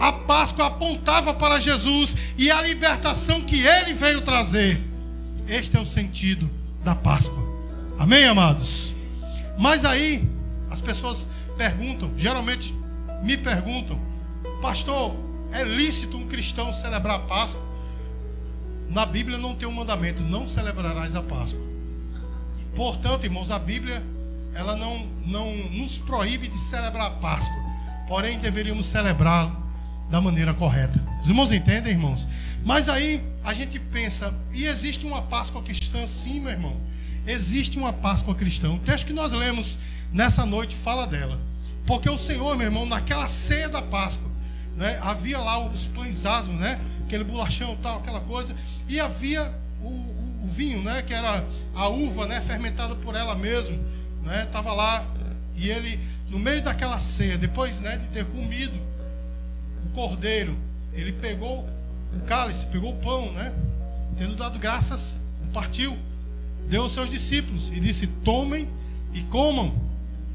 A 0.00 0.12
Páscoa 0.12 0.66
apontava 0.66 1.34
para 1.34 1.60
Jesus 1.60 2.16
e 2.38 2.50
a 2.50 2.62
libertação 2.62 3.42
que 3.42 3.60
ele 3.60 3.92
veio 3.92 4.22
trazer. 4.22 4.80
Este 5.46 5.76
é 5.76 5.80
o 5.80 5.86
sentido 5.86 6.50
da 6.82 6.94
Páscoa. 6.94 7.46
Amém, 7.98 8.24
amados? 8.24 8.94
Mas 9.58 9.84
aí 9.84 10.26
as 10.70 10.80
pessoas 10.80 11.28
perguntam, 11.56 12.10
geralmente 12.16 12.74
me 13.22 13.36
perguntam, 13.36 14.00
pastor, 14.62 15.14
é 15.52 15.62
lícito 15.62 16.16
um 16.16 16.26
cristão 16.26 16.72
celebrar 16.72 17.16
a 17.16 17.18
Páscoa? 17.18 17.68
Na 18.88 19.04
Bíblia 19.04 19.36
não 19.36 19.54
tem 19.54 19.68
um 19.68 19.72
mandamento, 19.72 20.22
não 20.22 20.48
celebrarás 20.48 21.14
a 21.14 21.22
Páscoa. 21.22 21.60
Portanto, 22.74 23.24
irmãos, 23.24 23.50
a 23.50 23.58
Bíblia 23.58 24.02
ela 24.54 24.76
não, 24.76 25.06
não 25.26 25.54
nos 25.68 25.98
proíbe 25.98 26.48
de 26.48 26.58
celebrar 26.58 27.06
a 27.06 27.10
Páscoa, 27.10 27.54
porém 28.08 28.38
deveríamos 28.38 28.86
celebrá-la 28.86 29.56
da 30.10 30.20
maneira 30.20 30.52
correta. 30.52 31.00
Os 31.22 31.28
irmãos 31.28 31.52
entendem, 31.52 31.92
irmãos? 31.92 32.26
Mas 32.64 32.88
aí 32.88 33.24
a 33.44 33.54
gente 33.54 33.78
pensa, 33.78 34.34
e 34.52 34.64
existe 34.64 35.06
uma 35.06 35.22
Páscoa 35.22 35.62
cristã? 35.62 36.06
Sim, 36.06 36.40
meu 36.40 36.50
irmão. 36.50 36.76
Existe 37.26 37.78
uma 37.78 37.92
Páscoa 37.92 38.34
cristã. 38.34 38.70
O 38.70 38.78
texto 38.78 39.06
que 39.06 39.12
nós 39.12 39.32
lemos 39.32 39.78
nessa 40.12 40.44
noite 40.44 40.74
fala 40.74 41.06
dela. 41.06 41.38
Porque 41.86 42.08
o 42.08 42.18
Senhor, 42.18 42.56
meu 42.56 42.66
irmão, 42.66 42.86
naquela 42.86 43.26
ceia 43.26 43.68
da 43.68 43.82
Páscoa, 43.82 44.28
né, 44.76 44.98
havia 45.02 45.38
lá 45.38 45.64
os 45.64 45.86
pães 45.86 46.26
asmos, 46.26 46.58
né, 46.60 46.78
aquele 47.04 47.24
bolachão 47.24 47.76
tal, 47.82 47.98
aquela 47.98 48.20
coisa, 48.20 48.54
e 48.88 49.00
havia 49.00 49.52
vinho, 50.50 50.82
né, 50.82 51.02
que 51.02 51.14
era 51.14 51.44
a 51.74 51.88
uva, 51.88 52.26
né, 52.26 52.40
fermentada 52.40 52.94
por 52.96 53.14
ela 53.14 53.34
mesma, 53.34 53.78
né, 54.22 54.44
estava 54.44 54.72
lá, 54.72 55.06
e 55.54 55.70
ele, 55.70 55.98
no 56.28 56.38
meio 56.38 56.62
daquela 56.62 56.98
ceia, 56.98 57.38
depois, 57.38 57.80
né, 57.80 57.96
de 57.96 58.08
ter 58.08 58.24
comido 58.26 58.78
o 59.86 59.90
cordeiro, 59.90 60.56
ele 60.92 61.12
pegou 61.12 61.68
o 62.14 62.20
cálice, 62.26 62.66
pegou 62.66 62.92
o 62.92 62.96
pão, 62.96 63.30
né? 63.32 63.52
Tendo 64.16 64.34
dado 64.34 64.58
graças, 64.58 65.16
partiu, 65.52 65.96
deu 66.68 66.82
aos 66.82 66.92
seus 66.92 67.08
discípulos 67.08 67.70
e 67.70 67.80
disse: 67.80 68.06
Tomem 68.06 68.68
e 69.12 69.22
comam, 69.22 69.74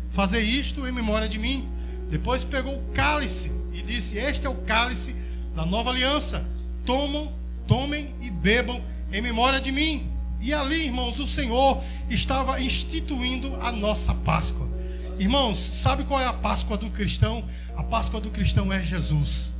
fazer 0.10 0.42
isto 0.42 0.88
em 0.88 0.92
memória 0.92 1.28
de 1.28 1.38
mim. 1.38 1.68
Depois 2.10 2.44
pegou 2.44 2.78
o 2.78 2.92
cálice 2.94 3.52
e 3.74 3.82
disse: 3.82 4.18
Este 4.18 4.46
é 4.46 4.50
o 4.50 4.56
cálice 4.56 5.16
da 5.56 5.66
nova 5.66 5.90
aliança. 5.90 6.44
Tomam, 6.86 7.32
tomem 7.68 8.14
e 8.22 8.30
bebam 8.30 8.82
em 9.12 9.22
memória 9.22 9.60
de 9.60 9.72
mim. 9.72 10.10
E 10.40 10.54
ali, 10.54 10.86
irmãos, 10.86 11.20
o 11.20 11.28
Senhor 11.28 11.82
estava 12.10 12.62
instituindo 12.62 13.56
a 13.62 13.72
nossa 13.72 14.14
Páscoa. 14.14 14.68
Irmãos, 15.18 15.58
sabe 15.58 16.04
qual 16.04 16.20
é 16.20 16.26
a 16.26 16.34
Páscoa 16.34 16.78
do 16.78 16.90
cristão? 16.90 17.44
A 17.76 17.84
Páscoa 17.84 18.20
do 18.20 18.30
cristão 18.30 18.72
é 18.72 18.84
Jesus. 18.84 19.54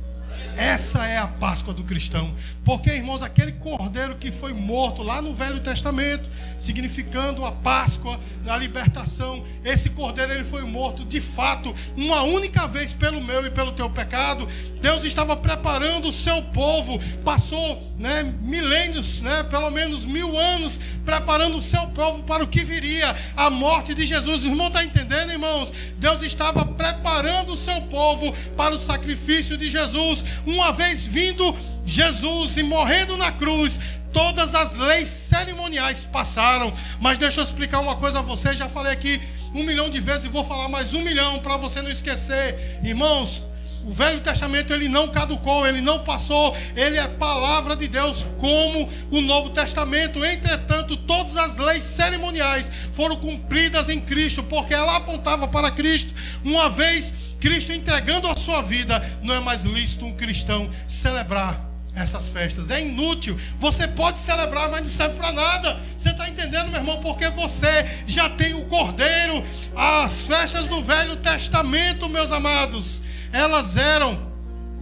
Essa 0.56 1.06
é 1.06 1.18
a 1.18 1.26
Páscoa 1.26 1.74
do 1.74 1.84
cristão. 1.84 2.34
Porque, 2.64 2.90
irmãos, 2.90 3.22
aquele 3.22 3.52
cordeiro 3.52 4.16
que 4.16 4.32
foi 4.32 4.54
morto 4.54 5.02
lá 5.02 5.20
no 5.20 5.34
Velho 5.34 5.60
Testamento, 5.60 6.28
significando 6.58 7.44
a 7.44 7.52
Páscoa, 7.52 8.18
a 8.46 8.56
libertação, 8.56 9.44
esse 9.62 9.90
cordeiro 9.90 10.32
ele 10.32 10.44
foi 10.44 10.62
morto 10.64 11.04
de 11.04 11.20
fato, 11.20 11.74
uma 11.94 12.22
única 12.22 12.66
vez 12.66 12.94
pelo 12.94 13.20
meu 13.20 13.46
e 13.46 13.50
pelo 13.50 13.72
teu 13.72 13.90
pecado. 13.90 14.48
Deus 14.80 15.04
estava 15.04 15.36
preparando 15.36 16.08
o 16.08 16.12
seu 16.12 16.42
povo, 16.42 16.98
passou 17.22 17.82
né, 17.98 18.22
milênios, 18.42 19.20
né, 19.20 19.42
pelo 19.44 19.70
menos 19.70 20.04
mil 20.04 20.38
anos, 20.38 20.78
preparando 21.04 21.58
o 21.58 21.62
seu 21.62 21.86
povo 21.88 22.22
para 22.24 22.44
o 22.44 22.48
que 22.48 22.64
viria, 22.64 23.14
a 23.36 23.48
morte 23.48 23.94
de 23.94 24.06
Jesus. 24.06 24.44
Irmão 24.44 24.68
está 24.68 24.84
entendendo, 24.84 25.32
irmãos? 25.32 25.72
Deus 25.98 26.22
estava 26.22 26.64
preparando 26.64 27.54
o 27.54 27.56
seu 27.56 27.80
povo 27.82 28.32
para 28.56 28.74
o 28.74 28.78
sacrifício 28.78 29.56
de 29.56 29.70
Jesus 29.70 30.24
uma 30.46 30.72
vez 30.72 31.04
vindo 31.04 31.56
Jesus 31.84 32.56
e 32.56 32.62
morrendo 32.62 33.16
na 33.16 33.32
cruz, 33.32 33.80
todas 34.12 34.54
as 34.54 34.76
leis 34.76 35.08
cerimoniais 35.08 36.04
passaram. 36.04 36.72
Mas 37.00 37.16
deixa 37.16 37.40
eu 37.40 37.44
explicar 37.44 37.80
uma 37.80 37.96
coisa 37.96 38.18
a 38.18 38.22
você, 38.22 38.54
já 38.54 38.68
falei 38.68 38.92
aqui 38.92 39.20
um 39.54 39.62
milhão 39.62 39.88
de 39.88 40.00
vezes 40.00 40.24
e 40.24 40.28
vou 40.28 40.44
falar 40.44 40.68
mais 40.68 40.92
um 40.92 41.02
milhão 41.02 41.38
para 41.38 41.56
você 41.56 41.80
não 41.80 41.90
esquecer. 41.90 42.78
Irmãos, 42.82 43.42
o 43.86 43.92
Velho 43.92 44.18
Testamento 44.18 44.72
ele 44.72 44.88
não 44.88 45.06
caducou, 45.06 45.64
ele 45.64 45.80
não 45.80 46.00
passou, 46.00 46.56
ele 46.74 46.98
é 46.98 47.06
palavra 47.06 47.76
de 47.76 47.86
Deus 47.86 48.26
como 48.36 48.88
o 49.12 49.20
Novo 49.20 49.50
Testamento. 49.50 50.24
Entretanto, 50.24 50.96
todas 50.96 51.36
as 51.36 51.56
leis 51.56 51.84
cerimoniais 51.84 52.68
foram 52.92 53.14
cumpridas 53.14 53.88
em 53.88 54.00
Cristo, 54.00 54.42
porque 54.42 54.74
ela 54.74 54.96
apontava 54.96 55.46
para 55.46 55.70
Cristo. 55.70 56.12
Uma 56.42 56.68
vez 56.68 57.14
Cristo 57.38 57.72
entregando 57.72 58.26
a 58.26 58.36
sua 58.36 58.60
vida, 58.60 59.00
não 59.22 59.32
é 59.32 59.38
mais 59.38 59.64
lícito 59.64 60.04
um 60.04 60.12
cristão 60.12 60.68
celebrar 60.88 61.64
essas 61.94 62.28
festas. 62.28 62.72
É 62.72 62.80
inútil. 62.80 63.38
Você 63.60 63.86
pode 63.86 64.18
celebrar, 64.18 64.68
mas 64.68 64.82
não 64.82 64.90
serve 64.90 65.14
para 65.14 65.30
nada. 65.30 65.80
Você 65.96 66.10
está 66.10 66.28
entendendo, 66.28 66.70
meu 66.70 66.80
irmão? 66.80 67.00
Porque 67.00 67.28
você 67.30 67.86
já 68.04 68.28
tem 68.28 68.52
o 68.54 68.64
cordeiro. 68.64 69.44
As 69.76 70.22
festas 70.22 70.66
do 70.66 70.82
Velho 70.82 71.14
Testamento, 71.14 72.08
meus 72.08 72.32
amados, 72.32 73.05
elas 73.36 73.76
eram 73.76 74.18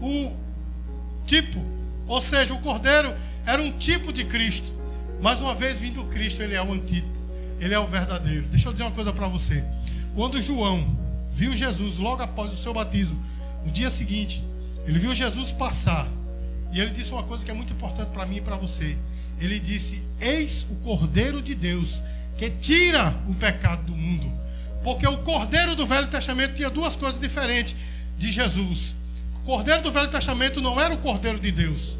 o 0.00 0.32
tipo, 1.26 1.60
ou 2.06 2.20
seja, 2.20 2.54
o 2.54 2.60
cordeiro 2.60 3.12
era 3.44 3.60
um 3.60 3.72
tipo 3.72 4.12
de 4.12 4.24
Cristo. 4.24 4.72
Mas 5.20 5.40
uma 5.40 5.54
vez 5.54 5.78
vindo 5.78 6.04
Cristo, 6.04 6.42
ele 6.42 6.54
é 6.54 6.62
o 6.62 6.72
antídoto. 6.72 7.12
Ele 7.58 7.74
é 7.74 7.78
o 7.78 7.86
verdadeiro. 7.86 8.46
Deixa 8.48 8.68
eu 8.68 8.72
dizer 8.72 8.84
uma 8.84 8.92
coisa 8.92 9.12
para 9.12 9.26
você. 9.26 9.64
Quando 10.14 10.40
João 10.40 10.86
viu 11.30 11.56
Jesus 11.56 11.98
logo 11.98 12.22
após 12.22 12.52
o 12.52 12.56
seu 12.56 12.72
batismo, 12.72 13.20
no 13.64 13.72
dia 13.72 13.90
seguinte, 13.90 14.44
ele 14.86 14.98
viu 14.98 15.14
Jesus 15.14 15.50
passar. 15.50 16.06
E 16.72 16.80
ele 16.80 16.90
disse 16.90 17.12
uma 17.12 17.22
coisa 17.22 17.44
que 17.44 17.50
é 17.50 17.54
muito 17.54 17.72
importante 17.72 18.08
para 18.08 18.26
mim 18.26 18.36
e 18.36 18.40
para 18.40 18.56
você. 18.56 18.96
Ele 19.40 19.58
disse: 19.58 20.02
Eis 20.20 20.66
o 20.70 20.76
Cordeiro 20.76 21.42
de 21.42 21.54
Deus 21.54 22.02
que 22.36 22.50
tira 22.50 23.14
o 23.28 23.34
pecado 23.34 23.82
do 23.84 23.96
mundo. 23.96 24.30
Porque 24.82 25.06
o 25.06 25.18
Cordeiro 25.18 25.74
do 25.74 25.86
Velho 25.86 26.08
Testamento 26.08 26.54
tinha 26.54 26.68
duas 26.68 26.94
coisas 26.94 27.18
diferentes 27.18 27.74
de 28.18 28.30
Jesus. 28.30 28.94
O 29.36 29.40
Cordeiro 29.40 29.82
do 29.82 29.92
Velho 29.92 30.08
Testamento 30.08 30.60
não 30.60 30.80
era 30.80 30.94
o 30.94 30.98
Cordeiro 30.98 31.38
de 31.38 31.50
Deus. 31.50 31.96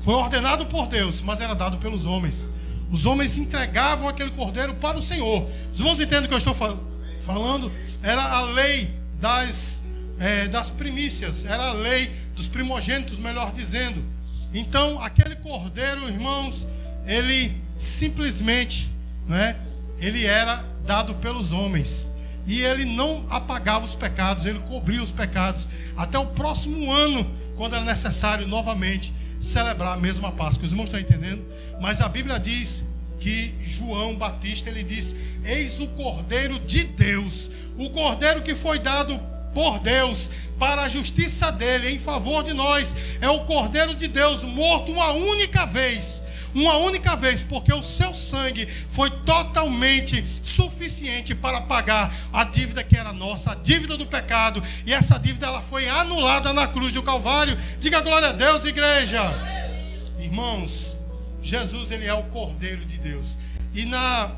Foi 0.00 0.14
ordenado 0.14 0.66
por 0.66 0.86
Deus, 0.86 1.20
mas 1.20 1.40
era 1.40 1.54
dado 1.54 1.78
pelos 1.78 2.06
homens. 2.06 2.44
Os 2.90 3.06
homens 3.06 3.36
entregavam 3.36 4.08
aquele 4.08 4.30
cordeiro 4.30 4.74
para 4.74 4.96
o 4.96 5.02
Senhor. 5.02 5.50
Os 5.72 5.80
irmãos 5.80 6.00
entendem 6.00 6.26
o 6.26 6.28
que 6.28 6.34
eu 6.34 6.38
estou 6.38 6.54
falando? 6.54 7.72
era 8.06 8.22
a 8.22 8.40
lei 8.42 8.88
das, 9.20 9.82
é, 10.18 10.46
das 10.46 10.70
primícias, 10.70 11.44
era 11.44 11.70
a 11.70 11.72
lei 11.72 12.08
dos 12.36 12.46
primogênitos, 12.46 13.18
melhor 13.18 13.52
dizendo. 13.52 14.04
Então, 14.54 15.02
aquele 15.02 15.34
cordeiro, 15.34 16.08
irmãos, 16.08 16.68
ele 17.04 17.60
simplesmente, 17.76 18.88
né, 19.26 19.56
ele 19.98 20.24
era 20.24 20.64
dado 20.86 21.14
pelos 21.16 21.50
homens. 21.50 22.08
E 22.46 22.60
ele 22.62 22.84
não 22.84 23.24
apagava 23.28 23.84
os 23.84 23.94
pecados, 23.94 24.46
ele 24.46 24.60
cobria 24.60 25.02
os 25.02 25.10
pecados. 25.10 25.66
Até 25.96 26.18
o 26.18 26.26
próximo 26.26 26.92
ano, 26.92 27.28
quando 27.56 27.74
era 27.74 27.84
necessário 27.84 28.46
novamente 28.46 29.12
celebrar 29.40 29.94
a 29.94 30.00
mesma 30.00 30.32
Páscoa. 30.32 30.64
Os 30.64 30.70
irmãos 30.70 30.86
estão 30.86 31.00
entendendo? 31.00 31.44
Mas 31.80 32.00
a 32.00 32.08
Bíblia 32.08 32.38
diz 32.38 32.84
que 33.18 33.54
João 33.64 34.16
Batista 34.16 34.70
ele 34.70 34.82
diz: 34.82 35.14
Eis 35.44 35.80
o 35.80 35.88
Cordeiro 35.88 36.58
de 36.60 36.84
Deus, 36.84 37.50
o 37.76 37.90
cordeiro 37.90 38.42
que 38.42 38.54
foi 38.54 38.78
dado 38.78 39.18
por 39.52 39.78
Deus 39.78 40.30
para 40.58 40.82
a 40.82 40.88
justiça 40.88 41.50
dele 41.50 41.90
em 41.90 41.98
favor 41.98 42.42
de 42.42 42.52
nós. 42.52 42.94
É 43.20 43.28
o 43.28 43.44
Cordeiro 43.44 43.94
de 43.94 44.08
Deus 44.08 44.44
morto 44.44 44.92
uma 44.92 45.12
única 45.12 45.66
vez. 45.66 46.22
Uma 46.54 46.78
única 46.78 47.14
vez, 47.16 47.42
porque 47.42 47.72
o 47.72 47.82
seu 47.82 48.14
sangue 48.14 48.66
foi 48.88 49.10
totalmente 49.10 50.24
suficiente 50.56 51.34
para 51.34 51.60
pagar 51.60 52.14
a 52.32 52.42
dívida 52.42 52.82
que 52.82 52.96
era 52.96 53.12
nossa, 53.12 53.52
a 53.52 53.54
dívida 53.54 53.96
do 53.96 54.06
pecado, 54.06 54.62
e 54.86 54.92
essa 54.92 55.18
dívida 55.18 55.46
ela 55.46 55.60
foi 55.60 55.86
anulada 55.88 56.52
na 56.52 56.66
cruz 56.66 56.92
do 56.92 57.02
Calvário. 57.02 57.56
Diga 57.78 58.00
glória 58.00 58.28
a 58.28 58.32
Deus, 58.32 58.64
igreja. 58.64 59.22
Irmãos, 60.18 60.96
Jesus 61.42 61.90
ele 61.90 62.06
é 62.06 62.14
o 62.14 62.22
Cordeiro 62.24 62.84
de 62.84 62.98
Deus. 62.98 63.38
E 63.74 63.84
na 63.84 64.30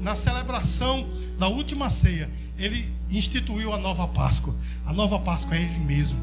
na 0.00 0.16
celebração 0.16 1.08
da 1.38 1.46
última 1.46 1.90
ceia, 1.90 2.30
ele 2.58 2.90
instituiu 3.10 3.72
a 3.72 3.78
nova 3.78 4.08
Páscoa. 4.08 4.54
A 4.86 4.92
nova 4.92 5.18
Páscoa 5.18 5.56
é 5.56 5.62
Ele 5.62 5.78
mesmo. 5.78 6.18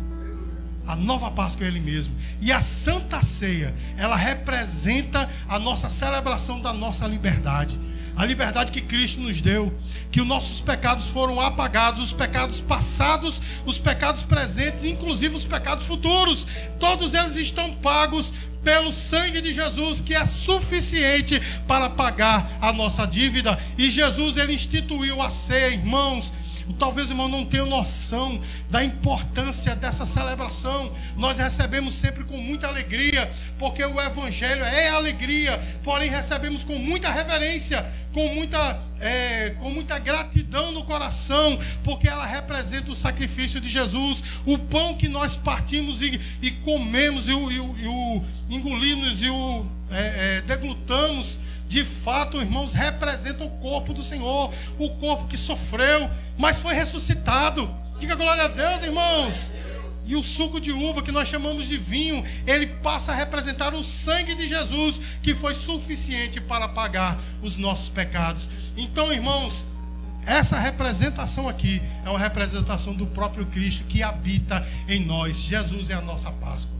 A 0.86 0.96
nova 0.96 1.30
Páscoa 1.32 1.66
é 1.66 1.68
Ele 1.68 1.80
mesmo. 1.80 2.16
E 2.42 2.52
a 2.52 2.62
Santa 2.62 3.22
Ceia, 3.22 3.74
ela 3.98 4.16
representa 4.16 5.30
a 5.48 5.60
nossa 5.60 5.90
celebração 5.90 6.60
da 6.60 6.74
nossa 6.74 7.08
liberdade. 7.08 7.80
A 8.18 8.26
liberdade 8.26 8.72
que 8.72 8.82
Cristo 8.82 9.22
nos 9.22 9.40
deu, 9.42 9.72
que 10.12 10.20
os 10.20 10.28
nossos 10.28 10.60
pecados 10.60 11.06
foram 11.10 11.40
apagados, 11.40 12.02
os 12.02 12.14
pecados 12.14 12.60
passados, 12.60 13.40
os 13.64 13.78
pecados 13.78 14.24
presentes, 14.24 14.84
inclusive 14.84 15.36
os 15.36 15.46
pecados 15.46 15.86
futuros, 15.86 16.48
todos 16.80 17.14
eles 17.14 17.36
estão 17.36 17.72
pagos 17.76 18.34
pelo 18.64 18.92
sangue 18.92 19.40
de 19.40 19.54
Jesus, 19.54 20.02
que 20.02 20.16
é 20.16 20.26
suficiente 20.26 21.40
para 21.68 21.92
pagar 21.92 22.58
a 22.60 22.74
nossa 22.74 23.06
dívida. 23.06 23.58
E 23.78 23.90
Jesus 23.90 24.36
ele 24.36 24.54
instituiu 24.54 25.22
a 25.22 25.30
ceia, 25.30 25.74
irmãos. 25.74 26.34
Talvez 26.78 27.08
o 27.08 27.12
irmão 27.14 27.30
não 27.30 27.46
tenha 27.46 27.66
noção 27.66 28.40
da 28.70 28.84
importância 28.84 29.76
dessa 29.76 30.06
celebração. 30.06 30.92
Nós 31.16 31.38
recebemos 31.38 31.94
sempre 31.94 32.24
com 32.26 32.38
muita 32.38 32.68
alegria, 32.68 33.32
porque 33.58 33.84
o 33.84 34.02
Evangelho 34.02 34.64
é 34.64 34.90
alegria, 34.90 35.58
porém 35.84 36.10
recebemos 36.10 36.64
com 36.64 36.78
muita 36.78 37.10
reverência, 37.10 37.86
com 38.18 38.34
muita, 38.34 38.80
é, 39.00 39.52
com 39.60 39.70
muita 39.70 40.00
gratidão 40.00 40.72
no 40.72 40.84
coração, 40.84 41.60
porque 41.84 42.08
ela 42.08 42.26
representa 42.26 42.92
o 42.92 42.96
sacrifício 42.96 43.62
de 43.62 43.70
Jesus, 43.70 44.24
o 44.44 44.58
pão 44.58 44.96
que 44.96 45.08
nós 45.08 45.36
partimos 45.36 46.02
e, 46.02 46.20
e 46.42 46.50
comemos, 46.50 47.30
e 47.30 47.34
o, 47.34 47.52
e, 47.52 47.60
o, 47.60 47.78
e 47.78 47.86
o 47.86 48.24
engolimos 48.50 49.22
e 49.22 49.30
o 49.30 49.68
é, 49.92 50.38
é, 50.38 50.42
deglutamos 50.42 51.38
de 51.68 51.86
fato, 51.86 52.42
irmãos, 52.42 52.74
representa 52.74 53.44
o 53.44 53.50
corpo 53.50 53.94
do 53.94 54.04
Senhor, 54.04 54.52
o 54.80 54.90
corpo 54.96 55.28
que 55.28 55.38
sofreu, 55.38 56.10
mas 56.40 56.58
foi 56.58 56.74
ressuscitado. 56.74 57.70
Diga 58.00 58.16
glória 58.16 58.46
a 58.46 58.48
Deus, 58.48 58.82
irmãos. 58.82 59.52
E 60.08 60.16
o 60.16 60.24
suco 60.24 60.60
de 60.60 60.72
uva 60.72 61.04
que 61.04 61.12
nós 61.12 61.28
chamamos 61.28 61.68
de 61.68 61.78
vinho, 61.78 62.24
ele 62.46 62.68
passa 62.68 63.12
a 63.12 63.16
representar 63.16 63.74
o 63.74 63.84
sangue 63.84 64.34
de 64.34 64.48
Jesus, 64.48 65.02
que 65.22 65.36
foi 65.36 65.54
suficiente 65.54 66.40
para 66.40 66.68
pagar 66.68 67.20
os 67.42 67.58
nossos 67.58 67.90
pecados. 67.90 68.50
Então, 68.78 69.12
irmãos, 69.12 69.68
essa 70.26 70.60
representação 70.60 71.48
aqui 71.48 71.82
é 72.06 72.10
uma 72.10 72.20
representação 72.20 72.94
do 72.94 73.06
próprio 73.08 73.46
Cristo 73.46 73.86
que 73.86 74.02
habita 74.02 74.66
em 74.88 75.06
nós. 75.06 75.38
Jesus 75.38 75.90
é 75.90 75.94
a 75.94 76.02
nossa 76.02 76.32
Páscoa. 76.32 76.77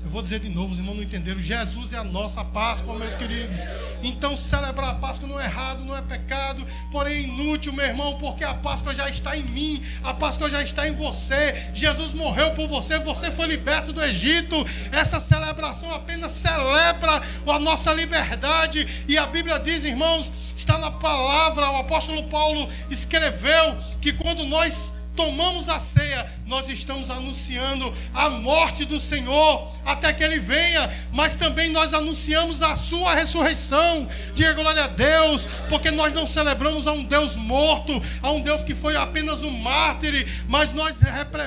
Eu 0.00 0.10
vou 0.10 0.22
dizer 0.22 0.38
de 0.38 0.48
novo, 0.48 0.72
os 0.72 0.78
irmãos 0.78 0.94
não 0.94 1.02
entenderam. 1.02 1.40
Jesus 1.40 1.92
é 1.92 1.98
a 1.98 2.04
nossa 2.04 2.44
Páscoa, 2.44 2.96
meus 2.96 3.16
queridos. 3.16 3.56
Então, 4.02 4.36
celebrar 4.36 4.90
a 4.90 4.94
Páscoa 4.94 5.28
não 5.28 5.40
é 5.40 5.44
errado, 5.44 5.84
não 5.84 5.96
é 5.96 6.00
pecado, 6.00 6.64
porém 6.90 7.24
inútil, 7.24 7.72
meu 7.72 7.84
irmão, 7.84 8.16
porque 8.16 8.44
a 8.44 8.54
Páscoa 8.54 8.94
já 8.94 9.08
está 9.08 9.36
em 9.36 9.42
mim, 9.42 9.82
a 10.04 10.14
Páscoa 10.14 10.48
já 10.48 10.62
está 10.62 10.86
em 10.86 10.92
você. 10.92 11.70
Jesus 11.74 12.14
morreu 12.14 12.52
por 12.52 12.68
você, 12.68 12.98
você 13.00 13.30
foi 13.30 13.46
liberto 13.46 13.92
do 13.92 14.02
Egito. 14.02 14.54
Essa 14.92 15.20
celebração 15.20 15.92
apenas 15.92 16.32
celebra 16.32 17.20
a 17.46 17.58
nossa 17.58 17.92
liberdade. 17.92 19.04
E 19.08 19.18
a 19.18 19.26
Bíblia 19.26 19.58
diz, 19.58 19.84
irmãos, 19.84 20.32
está 20.56 20.78
na 20.78 20.92
palavra, 20.92 21.70
o 21.72 21.76
apóstolo 21.76 22.22
Paulo 22.24 22.68
escreveu 22.88 23.76
que 24.00 24.12
quando 24.12 24.44
nós 24.44 24.92
tomamos 25.18 25.68
a 25.68 25.80
ceia, 25.80 26.30
nós 26.46 26.68
estamos 26.68 27.10
anunciando 27.10 27.92
a 28.14 28.30
morte 28.30 28.84
do 28.84 29.00
Senhor 29.00 29.68
até 29.84 30.12
que 30.12 30.22
Ele 30.22 30.38
venha, 30.38 30.88
mas 31.12 31.34
também 31.34 31.70
nós 31.70 31.92
anunciamos 31.92 32.62
a 32.62 32.76
Sua 32.76 33.14
ressurreição. 33.14 34.06
Diga 34.32 34.52
glória 34.52 34.84
a 34.84 34.86
Deus, 34.86 35.44
porque 35.68 35.90
nós 35.90 36.12
não 36.12 36.24
celebramos 36.24 36.86
a 36.86 36.92
um 36.92 37.02
Deus 37.02 37.34
morto, 37.34 38.00
a 38.22 38.30
um 38.30 38.40
Deus 38.40 38.62
que 38.62 38.76
foi 38.76 38.94
apenas 38.94 39.42
um 39.42 39.50
mártir, 39.50 40.24
mas 40.48 40.72
nós, 40.72 40.98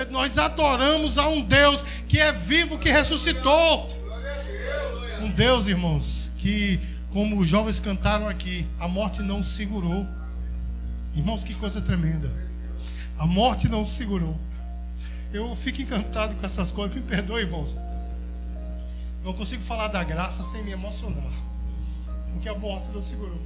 nós 0.10 0.38
adoramos 0.38 1.18
a 1.18 1.30
um 1.30 1.40
Deus 1.40 1.86
que 2.10 2.20
é 2.20 2.34
vivo, 2.34 2.78
que 2.78 2.92
ressuscitou. 2.92 3.88
Um 5.22 5.30
Deus, 5.30 5.68
irmãos, 5.68 6.30
que, 6.38 6.78
como 7.10 7.40
os 7.40 7.48
jovens 7.48 7.80
cantaram 7.80 8.28
aqui, 8.28 8.68
a 8.78 8.90
morte 8.90 9.22
não 9.22 9.42
segurou. 9.42 10.06
Irmãos, 11.16 11.42
que 11.42 11.54
coisa 11.54 11.80
tremenda. 11.80 12.51
A 13.22 13.28
morte 13.28 13.70
não 13.70 13.86
segurou. 13.86 14.36
Eu 15.32 15.56
fico 15.56 15.80
encantado 15.80 16.34
com 16.34 16.44
essas 16.44 16.72
coisas. 16.72 16.96
Me 16.96 17.04
perdoe, 17.04 17.42
irmãos. 17.42 17.76
Não 19.24 19.32
consigo 19.32 19.62
falar 19.62 19.90
da 19.90 20.04
graça 20.04 20.42
sem 20.42 20.64
me 20.64 20.72
emocionar. 20.72 21.32
Porque 22.34 22.50
a 22.50 22.56
morte 22.56 22.90
não 22.90 23.04
segurou. 23.04 23.40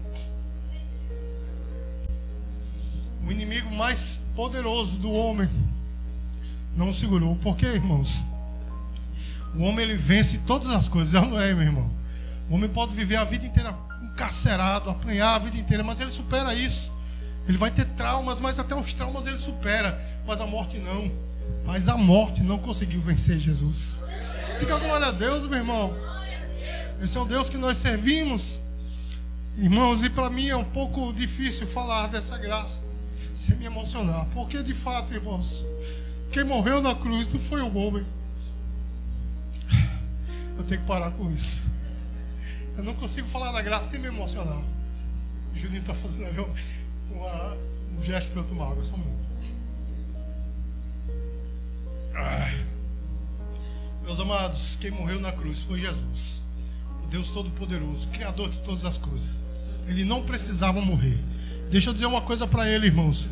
O 3.27 3.29
inimigo 3.29 3.69
mais 3.75 4.17
poderoso 4.33 4.95
do 4.97 5.11
homem 5.11 5.49
não 6.73 6.93
segurou. 6.93 7.35
Por 7.35 7.57
quê, 7.57 7.65
irmãos? 7.65 8.23
O 9.53 9.63
homem 9.63 9.83
ele 9.83 9.97
vence 9.97 10.37
todas 10.47 10.69
as 10.69 10.87
coisas, 10.87 11.21
não 11.21 11.37
é, 11.37 11.53
meu 11.53 11.63
irmão? 11.63 11.91
O 12.49 12.55
homem 12.55 12.69
pode 12.69 12.93
viver 12.93 13.17
a 13.17 13.25
vida 13.25 13.45
inteira 13.45 13.77
encarcerado, 14.01 14.89
apanhar 14.89 15.35
a 15.35 15.39
vida 15.39 15.57
inteira, 15.57 15.83
mas 15.83 15.99
ele 15.99 16.11
supera 16.11 16.55
isso. 16.55 16.94
Ele 17.47 17.57
vai 17.57 17.71
ter 17.71 17.85
traumas, 17.85 18.39
mas 18.39 18.57
até 18.57 18.75
os 18.75 18.93
traumas 18.93 19.27
ele 19.27 19.37
supera. 19.37 19.99
Mas 20.25 20.41
a 20.41 20.47
morte 20.47 20.77
não. 20.77 21.11
Mas 21.65 21.87
a 21.87 21.97
morte 21.97 22.41
não 22.43 22.57
conseguiu 22.57 23.01
vencer 23.01 23.37
Jesus. 23.37 24.01
Diga 24.59 24.77
glória 24.77 25.07
a 25.07 25.11
Deus, 25.11 25.43
meu 25.43 25.57
irmão. 25.57 25.93
Esse 27.01 27.17
é 27.17 27.21
o 27.21 27.25
Deus 27.25 27.49
que 27.49 27.57
nós 27.57 27.77
servimos. 27.77 28.59
Irmãos, 29.57 30.03
e 30.03 30.09
para 30.09 30.29
mim 30.29 30.49
é 30.49 30.55
um 30.55 30.63
pouco 30.63 31.13
difícil 31.13 31.67
falar 31.67 32.07
dessa 32.07 32.37
graça 32.37 32.81
sem 33.33 33.55
me 33.55 33.65
emocionar. 33.65 34.25
Porque 34.33 34.63
de 34.63 34.73
fato, 34.73 35.13
irmãos, 35.13 35.63
quem 36.31 36.43
morreu 36.43 36.81
na 36.81 36.95
cruz 36.95 37.31
não 37.33 37.39
foi 37.39 37.61
o 37.61 37.75
homem. 37.77 38.05
Eu 40.57 40.63
tenho 40.63 40.81
que 40.81 40.87
parar 40.87 41.11
com 41.11 41.29
isso. 41.29 41.61
Eu 42.77 42.83
não 42.83 42.93
consigo 42.93 43.27
falar 43.27 43.51
da 43.51 43.61
graça 43.61 43.89
sem 43.89 43.99
me 43.99 44.07
emocionar. 44.07 44.61
O 45.53 45.57
Juninho 45.57 45.81
está 45.81 45.93
fazendo 45.93 46.25
ali 46.25 46.39
uma, 47.11 47.57
um 47.97 48.03
gesto 48.03 48.31
para 48.31 48.41
eu 48.41 48.45
tomar 48.45 48.71
água, 48.71 48.83
só 48.83 48.95
um 48.95 48.99
minuto. 48.99 49.25
Meus 54.05 54.19
amados, 54.19 54.77
quem 54.79 54.91
morreu 54.91 55.19
na 55.19 55.31
cruz 55.31 55.63
foi 55.63 55.81
Jesus, 55.81 56.39
o 57.03 57.07
Deus 57.07 57.29
Todo-Poderoso, 57.29 58.07
Criador 58.09 58.49
de 58.49 58.59
todas 58.59 58.85
as 58.85 58.97
coisas. 58.97 59.41
Ele 59.87 60.05
não 60.05 60.23
precisava 60.23 60.79
morrer. 60.79 61.17
Deixa 61.71 61.89
eu 61.89 61.93
dizer 61.93 62.05
uma 62.05 62.21
coisa 62.21 62.47
para 62.47 62.69
ele, 62.69 62.85
irmãos. 62.85 63.27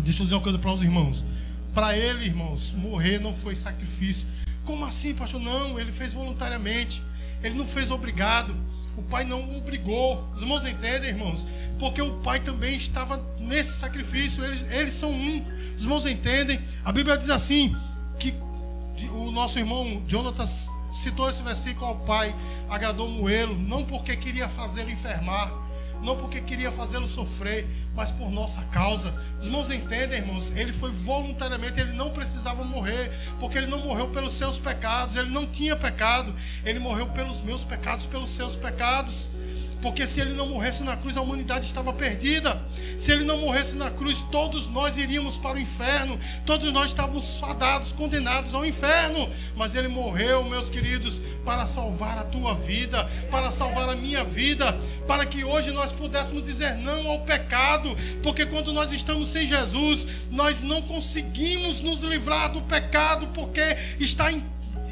Deixa 0.00 0.20
eu 0.20 0.24
dizer 0.24 0.34
uma 0.34 0.42
coisa 0.42 0.58
para 0.58 0.72
os 0.72 0.82
irmãos. 0.82 1.24
Para 1.74 1.96
ele, 1.96 2.26
irmãos, 2.26 2.72
morrer 2.72 3.18
não 3.18 3.32
foi 3.32 3.56
sacrifício. 3.56 4.26
Como 4.64 4.84
assim, 4.84 5.14
pastor? 5.14 5.40
Não, 5.40 5.80
ele 5.80 5.90
fez 5.90 6.12
voluntariamente. 6.12 7.02
Ele 7.42 7.54
não 7.54 7.66
fez 7.66 7.90
obrigado. 7.90 8.54
O 8.96 9.02
pai 9.02 9.24
não 9.24 9.42
o 9.52 9.56
obrigou. 9.56 10.30
Os 10.34 10.42
irmãos 10.42 10.66
entendem, 10.66 11.10
irmãos? 11.10 11.46
Porque 11.78 12.00
o 12.00 12.18
pai 12.20 12.40
também 12.40 12.76
estava 12.76 13.20
nesse 13.38 13.78
sacrifício. 13.78 14.44
Eles, 14.44 14.62
eles 14.70 14.92
são 14.92 15.10
um. 15.10 15.44
Os 15.76 15.82
irmãos 15.82 16.06
entendem? 16.06 16.60
A 16.84 16.92
Bíblia 16.92 17.16
diz 17.16 17.30
assim: 17.30 17.74
que 18.18 18.34
o 19.10 19.30
nosso 19.30 19.58
irmão 19.58 20.02
Jonatas 20.06 20.68
citou 20.94 21.28
esse 21.28 21.42
versículo 21.42 21.86
ao 21.86 21.96
pai, 21.96 22.34
agradou 22.70 23.08
Moelo, 23.08 23.58
não 23.58 23.84
porque 23.84 24.16
queria 24.16 24.48
fazê-lo 24.48 24.90
enfermar, 24.90 25.52
não 26.02 26.16
porque 26.16 26.40
queria 26.40 26.70
fazê-lo 26.70 27.08
sofrer, 27.08 27.66
mas 27.94 28.10
por 28.10 28.30
nossa 28.30 28.62
causa. 28.64 29.12
Os 29.40 29.46
irmãos 29.46 29.70
entendem, 29.70 30.18
irmãos? 30.18 30.52
Ele 30.56 30.72
foi 30.72 30.90
voluntariamente, 30.90 31.80
ele 31.80 31.92
não 31.92 32.10
precisava 32.10 32.62
morrer, 32.62 33.10
porque 33.40 33.58
ele 33.58 33.66
não 33.66 33.78
morreu 33.78 34.08
pelos 34.08 34.34
seus 34.34 34.58
pecados, 34.58 35.16
ele 35.16 35.30
não 35.30 35.46
tinha 35.46 35.74
pecado, 35.74 36.34
ele 36.64 36.78
morreu 36.78 37.08
pelos 37.08 37.42
meus 37.42 37.64
pecados, 37.64 38.06
pelos 38.06 38.30
seus 38.30 38.54
pecados. 38.54 39.28
Porque 39.84 40.06
se 40.06 40.18
ele 40.18 40.32
não 40.32 40.48
morresse 40.48 40.82
na 40.82 40.96
cruz, 40.96 41.14
a 41.14 41.20
humanidade 41.20 41.66
estava 41.66 41.92
perdida. 41.92 42.58
Se 42.96 43.12
ele 43.12 43.22
não 43.22 43.36
morresse 43.36 43.76
na 43.76 43.90
cruz, 43.90 44.24
todos 44.32 44.66
nós 44.66 44.96
iríamos 44.96 45.36
para 45.36 45.58
o 45.58 45.60
inferno. 45.60 46.18
Todos 46.46 46.72
nós 46.72 46.86
estávamos 46.86 47.36
fadados, 47.36 47.92
condenados 47.92 48.54
ao 48.54 48.64
inferno. 48.64 49.28
Mas 49.54 49.74
ele 49.74 49.88
morreu, 49.88 50.42
meus 50.44 50.70
queridos, 50.70 51.20
para 51.44 51.66
salvar 51.66 52.16
a 52.16 52.24
tua 52.24 52.54
vida, 52.54 53.04
para 53.30 53.50
salvar 53.50 53.90
a 53.90 53.94
minha 53.94 54.24
vida, 54.24 54.72
para 55.06 55.26
que 55.26 55.44
hoje 55.44 55.70
nós 55.70 55.92
pudéssemos 55.92 56.42
dizer 56.42 56.76
não 56.76 57.10
ao 57.10 57.20
pecado. 57.20 57.94
Porque 58.22 58.46
quando 58.46 58.72
nós 58.72 58.90
estamos 58.90 59.28
sem 59.28 59.46
Jesus, 59.46 60.06
nós 60.30 60.62
não 60.62 60.80
conseguimos 60.80 61.82
nos 61.82 62.02
livrar 62.02 62.50
do 62.50 62.62
pecado, 62.62 63.26
porque 63.34 63.76
está 64.00 64.32
em 64.32 64.40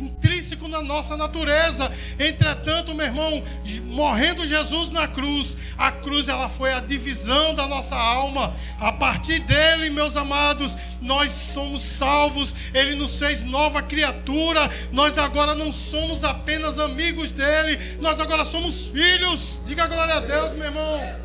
intrínseco 0.03 0.69
na 0.69 0.83
nossa 0.83 1.17
natureza. 1.17 1.91
Entretanto, 2.19 2.95
meu 2.95 3.07
irmão, 3.07 3.43
morrendo 3.85 4.47
Jesus 4.47 4.91
na 4.91 5.09
cruz, 5.09 5.57
a 5.79 5.91
cruz 5.91 6.29
ela 6.29 6.49
foi 6.49 6.73
a 6.73 6.81
divisão 6.81 7.55
da 7.55 7.67
nossa 7.67 7.97
alma. 7.97 8.55
A 8.79 8.93
partir 8.93 9.39
dele, 9.41 9.91
meus 9.91 10.17
amados, 10.17 10.77
nós 11.01 11.31
somos 11.31 11.83
salvos. 11.83 12.55
Ele 12.75 12.95
nos 12.95 13.19
fez 13.19 13.43
nova 13.45 13.83
criatura. 13.83 14.69
Nós 14.93 15.19
agora 15.19 15.55
não 15.55 15.73
somos 15.73 16.25
apenas 16.25 16.79
amigos 16.79 17.31
dele, 17.31 17.79
nós 18.01 18.21
agora 18.21 18.45
somos 18.45 18.87
filhos. 18.87 19.61
Diga 19.67 19.87
glória 19.87 20.15
a 20.15 20.21
Deus, 20.21 20.55
meu 20.55 20.67
irmão. 20.67 21.22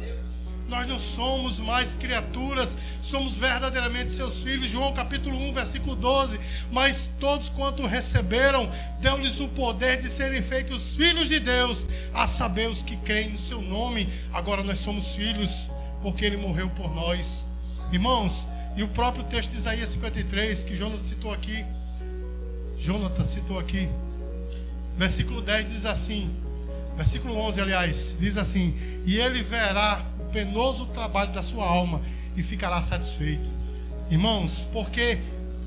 Nós 0.67 0.85
não 0.85 0.99
somos 0.99 1.59
mais 1.59 1.95
criaturas, 1.95 2.77
somos 3.01 3.35
verdadeiramente 3.35 4.11
seus 4.11 4.43
filhos. 4.43 4.69
João 4.69 4.91
capítulo 4.93 5.37
1, 5.37 5.53
versículo 5.53 5.95
12. 5.95 6.39
Mas 6.71 7.09
todos 7.19 7.47
quanto 7.47 7.85
receberam, 7.85 8.69
deu-lhes 8.99 9.39
o 9.39 9.47
poder 9.47 10.01
de 10.01 10.09
serem 10.09 10.41
feitos 10.41 10.97
filhos 10.97 11.29
de 11.29 11.39
Deus, 11.39 11.87
a 12.13 12.27
saber 12.27 12.69
os 12.69 12.83
que 12.83 12.97
creem 12.97 13.29
no 13.29 13.37
seu 13.37 13.61
nome. 13.61 14.09
Agora 14.33 14.61
nós 14.61 14.79
somos 14.79 15.15
filhos, 15.15 15.69
porque 16.01 16.25
ele 16.25 16.37
morreu 16.37 16.69
por 16.69 16.93
nós. 16.93 17.45
Irmãos, 17.91 18.45
e 18.75 18.83
o 18.83 18.87
próprio 18.89 19.23
texto 19.23 19.51
de 19.51 19.57
Isaías 19.57 19.91
53, 19.91 20.65
que 20.65 20.75
Jonas 20.75 20.99
citou 20.99 21.31
aqui, 21.31 21.65
Jonathan 22.77 23.23
citou 23.23 23.57
aqui, 23.57 23.87
versículo 24.97 25.41
10 25.41 25.71
diz 25.71 25.85
assim, 25.85 26.29
versículo 26.97 27.35
11, 27.37 27.61
aliás, 27.61 28.17
diz 28.19 28.37
assim: 28.37 28.75
E 29.05 29.19
ele 29.19 29.41
verá 29.43 30.03
penoso 30.37 30.85
trabalho 30.85 31.31
da 31.31 31.41
sua 31.41 31.65
alma 31.65 31.99
e 32.35 32.43
ficará 32.43 32.79
satisfeito. 32.83 33.49
Irmãos, 34.07 34.67
porque 34.71 35.17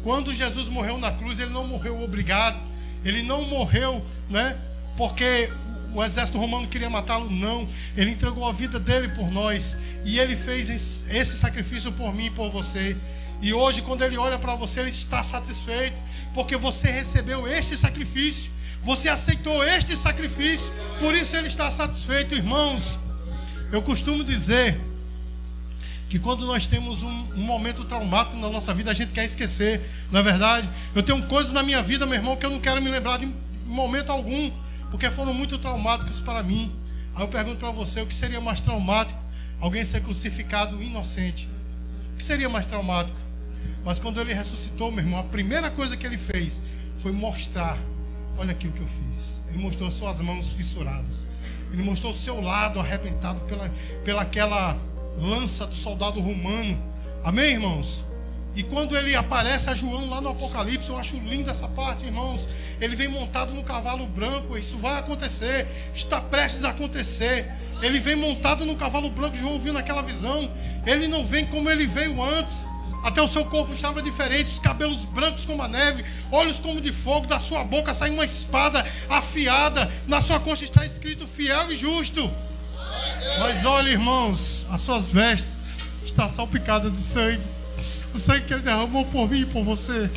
quando 0.04 0.32
Jesus 0.32 0.68
morreu 0.68 0.96
na 0.96 1.10
cruz, 1.10 1.40
ele 1.40 1.50
não 1.50 1.66
morreu 1.66 2.00
obrigado, 2.00 2.62
ele 3.04 3.20
não 3.24 3.44
morreu, 3.46 4.00
né? 4.28 4.56
Porque 4.96 5.52
o 5.92 6.04
exército 6.04 6.38
romano 6.38 6.68
queria 6.68 6.88
matá-lo, 6.88 7.28
não. 7.28 7.68
Ele 7.96 8.12
entregou 8.12 8.48
a 8.48 8.52
vida 8.52 8.78
dele 8.78 9.08
por 9.08 9.28
nós 9.32 9.76
e 10.04 10.20
ele 10.20 10.36
fez 10.36 10.70
esse 10.70 11.36
sacrifício 11.36 11.90
por 11.90 12.14
mim 12.14 12.26
e 12.26 12.30
por 12.30 12.48
você. 12.48 12.96
E 13.42 13.52
hoje, 13.52 13.82
quando 13.82 14.02
ele 14.02 14.16
olha 14.16 14.38
para 14.38 14.54
você, 14.54 14.78
ele 14.78 14.90
está 14.90 15.20
satisfeito, 15.20 16.00
porque 16.32 16.56
você 16.56 16.92
recebeu 16.92 17.48
este 17.48 17.76
sacrifício, 17.76 18.52
você 18.84 19.08
aceitou 19.08 19.64
este 19.64 19.96
sacrifício, 19.96 20.72
por 21.00 21.12
isso 21.12 21.34
ele 21.34 21.48
está 21.48 21.72
satisfeito, 21.72 22.36
irmãos. 22.36 23.00
Eu 23.72 23.80
costumo 23.82 24.24
dizer 24.24 24.80
que 26.08 26.18
quando 26.18 26.44
nós 26.44 26.66
temos 26.66 27.04
um, 27.04 27.08
um, 27.08 27.42
momento 27.42 27.84
traumático 27.84 28.36
na 28.36 28.48
nossa 28.48 28.74
vida, 28.74 28.90
a 28.90 28.94
gente 28.94 29.12
quer 29.12 29.24
esquecer, 29.24 29.80
não 30.10 30.18
é 30.18 30.22
verdade? 30.24 30.68
Eu 30.92 31.04
tenho 31.04 31.22
coisas 31.28 31.52
na 31.52 31.62
minha 31.62 31.80
vida, 31.80 32.04
meu 32.04 32.16
irmão, 32.16 32.36
que 32.36 32.44
eu 32.44 32.50
não 32.50 32.58
quero 32.58 32.82
me 32.82 32.90
lembrar 32.90 33.18
de 33.18 33.32
momento 33.66 34.10
algum, 34.10 34.50
porque 34.90 35.08
foram 35.08 35.32
muito 35.32 35.56
traumáticos 35.56 36.18
para 36.18 36.42
mim. 36.42 36.72
Aí 37.14 37.22
eu 37.22 37.28
pergunto 37.28 37.58
para 37.58 37.70
você, 37.70 38.00
o 38.00 38.06
que 38.06 38.14
seria 38.14 38.40
mais 38.40 38.60
traumático? 38.60 39.20
Alguém 39.60 39.84
ser 39.84 40.00
crucificado 40.00 40.82
inocente. 40.82 41.48
O 42.14 42.16
que 42.16 42.24
seria 42.24 42.48
mais 42.48 42.66
traumático? 42.66 43.18
Mas 43.84 44.00
quando 44.00 44.20
ele 44.20 44.34
ressuscitou, 44.34 44.90
meu 44.90 45.04
irmão, 45.04 45.20
a 45.20 45.24
primeira 45.24 45.70
coisa 45.70 45.96
que 45.96 46.04
ele 46.04 46.18
fez 46.18 46.60
foi 46.96 47.12
mostrar: 47.12 47.78
olha 48.36 48.50
aqui 48.50 48.66
o 48.66 48.72
que 48.72 48.80
eu 48.80 48.88
fiz. 48.88 49.40
Ele 49.48 49.58
mostrou 49.58 49.90
suas 49.92 50.20
mãos 50.20 50.50
fissuradas. 50.54 51.26
Ele 51.72 51.82
mostrou 51.82 52.12
o 52.12 52.16
seu 52.16 52.40
lado 52.40 52.80
arrebentado 52.80 53.40
pela, 53.40 53.70
pela 54.04 54.22
aquela 54.22 54.76
lança 55.16 55.66
do 55.66 55.74
soldado 55.74 56.20
romano. 56.20 56.78
Amém, 57.24 57.52
irmãos? 57.52 58.04
E 58.54 58.64
quando 58.64 58.96
ele 58.96 59.14
aparece 59.14 59.70
a 59.70 59.74
João 59.74 60.10
lá 60.10 60.20
no 60.20 60.30
Apocalipse, 60.30 60.88
eu 60.88 60.98
acho 60.98 61.16
linda 61.18 61.52
essa 61.52 61.68
parte, 61.68 62.04
irmãos. 62.04 62.48
Ele 62.80 62.96
vem 62.96 63.06
montado 63.06 63.54
no 63.54 63.62
cavalo 63.62 64.06
branco, 64.06 64.58
isso 64.58 64.76
vai 64.78 64.98
acontecer, 64.98 65.68
está 65.94 66.20
prestes 66.20 66.64
a 66.64 66.70
acontecer. 66.70 67.48
Ele 67.80 68.00
vem 68.00 68.16
montado 68.16 68.64
no 68.66 68.74
cavalo 68.74 69.08
branco, 69.08 69.36
João 69.36 69.58
viu 69.58 69.72
naquela 69.72 70.02
visão. 70.02 70.50
Ele 70.84 71.06
não 71.06 71.24
vem 71.24 71.46
como 71.46 71.70
ele 71.70 71.86
veio 71.86 72.20
antes. 72.22 72.66
Até 73.02 73.22
o 73.22 73.28
seu 73.28 73.44
corpo 73.44 73.72
estava 73.72 74.02
diferente, 74.02 74.48
os 74.48 74.58
cabelos 74.58 75.04
brancos 75.06 75.46
como 75.46 75.62
a 75.62 75.68
neve, 75.68 76.04
olhos 76.30 76.58
como 76.58 76.80
de 76.80 76.92
fogo, 76.92 77.26
da 77.26 77.38
sua 77.38 77.64
boca 77.64 77.94
sai 77.94 78.10
uma 78.10 78.24
espada 78.24 78.84
afiada, 79.08 79.90
na 80.06 80.20
sua 80.20 80.38
coxa 80.38 80.64
está 80.64 80.84
escrito 80.84 81.26
fiel 81.26 81.72
e 81.72 81.74
justo. 81.74 82.30
Mas 83.38 83.64
olha, 83.64 83.88
irmãos, 83.88 84.66
as 84.70 84.80
suas 84.80 85.06
vestes 85.06 85.56
está 86.04 86.28
salpicada 86.28 86.90
de 86.90 86.98
sangue. 86.98 87.42
O 88.14 88.18
sangue 88.18 88.42
que 88.42 88.52
ele 88.52 88.62
derramou 88.62 89.04
por 89.06 89.30
mim 89.30 89.42
e 89.42 89.46
por 89.46 89.64
você. 89.64 90.10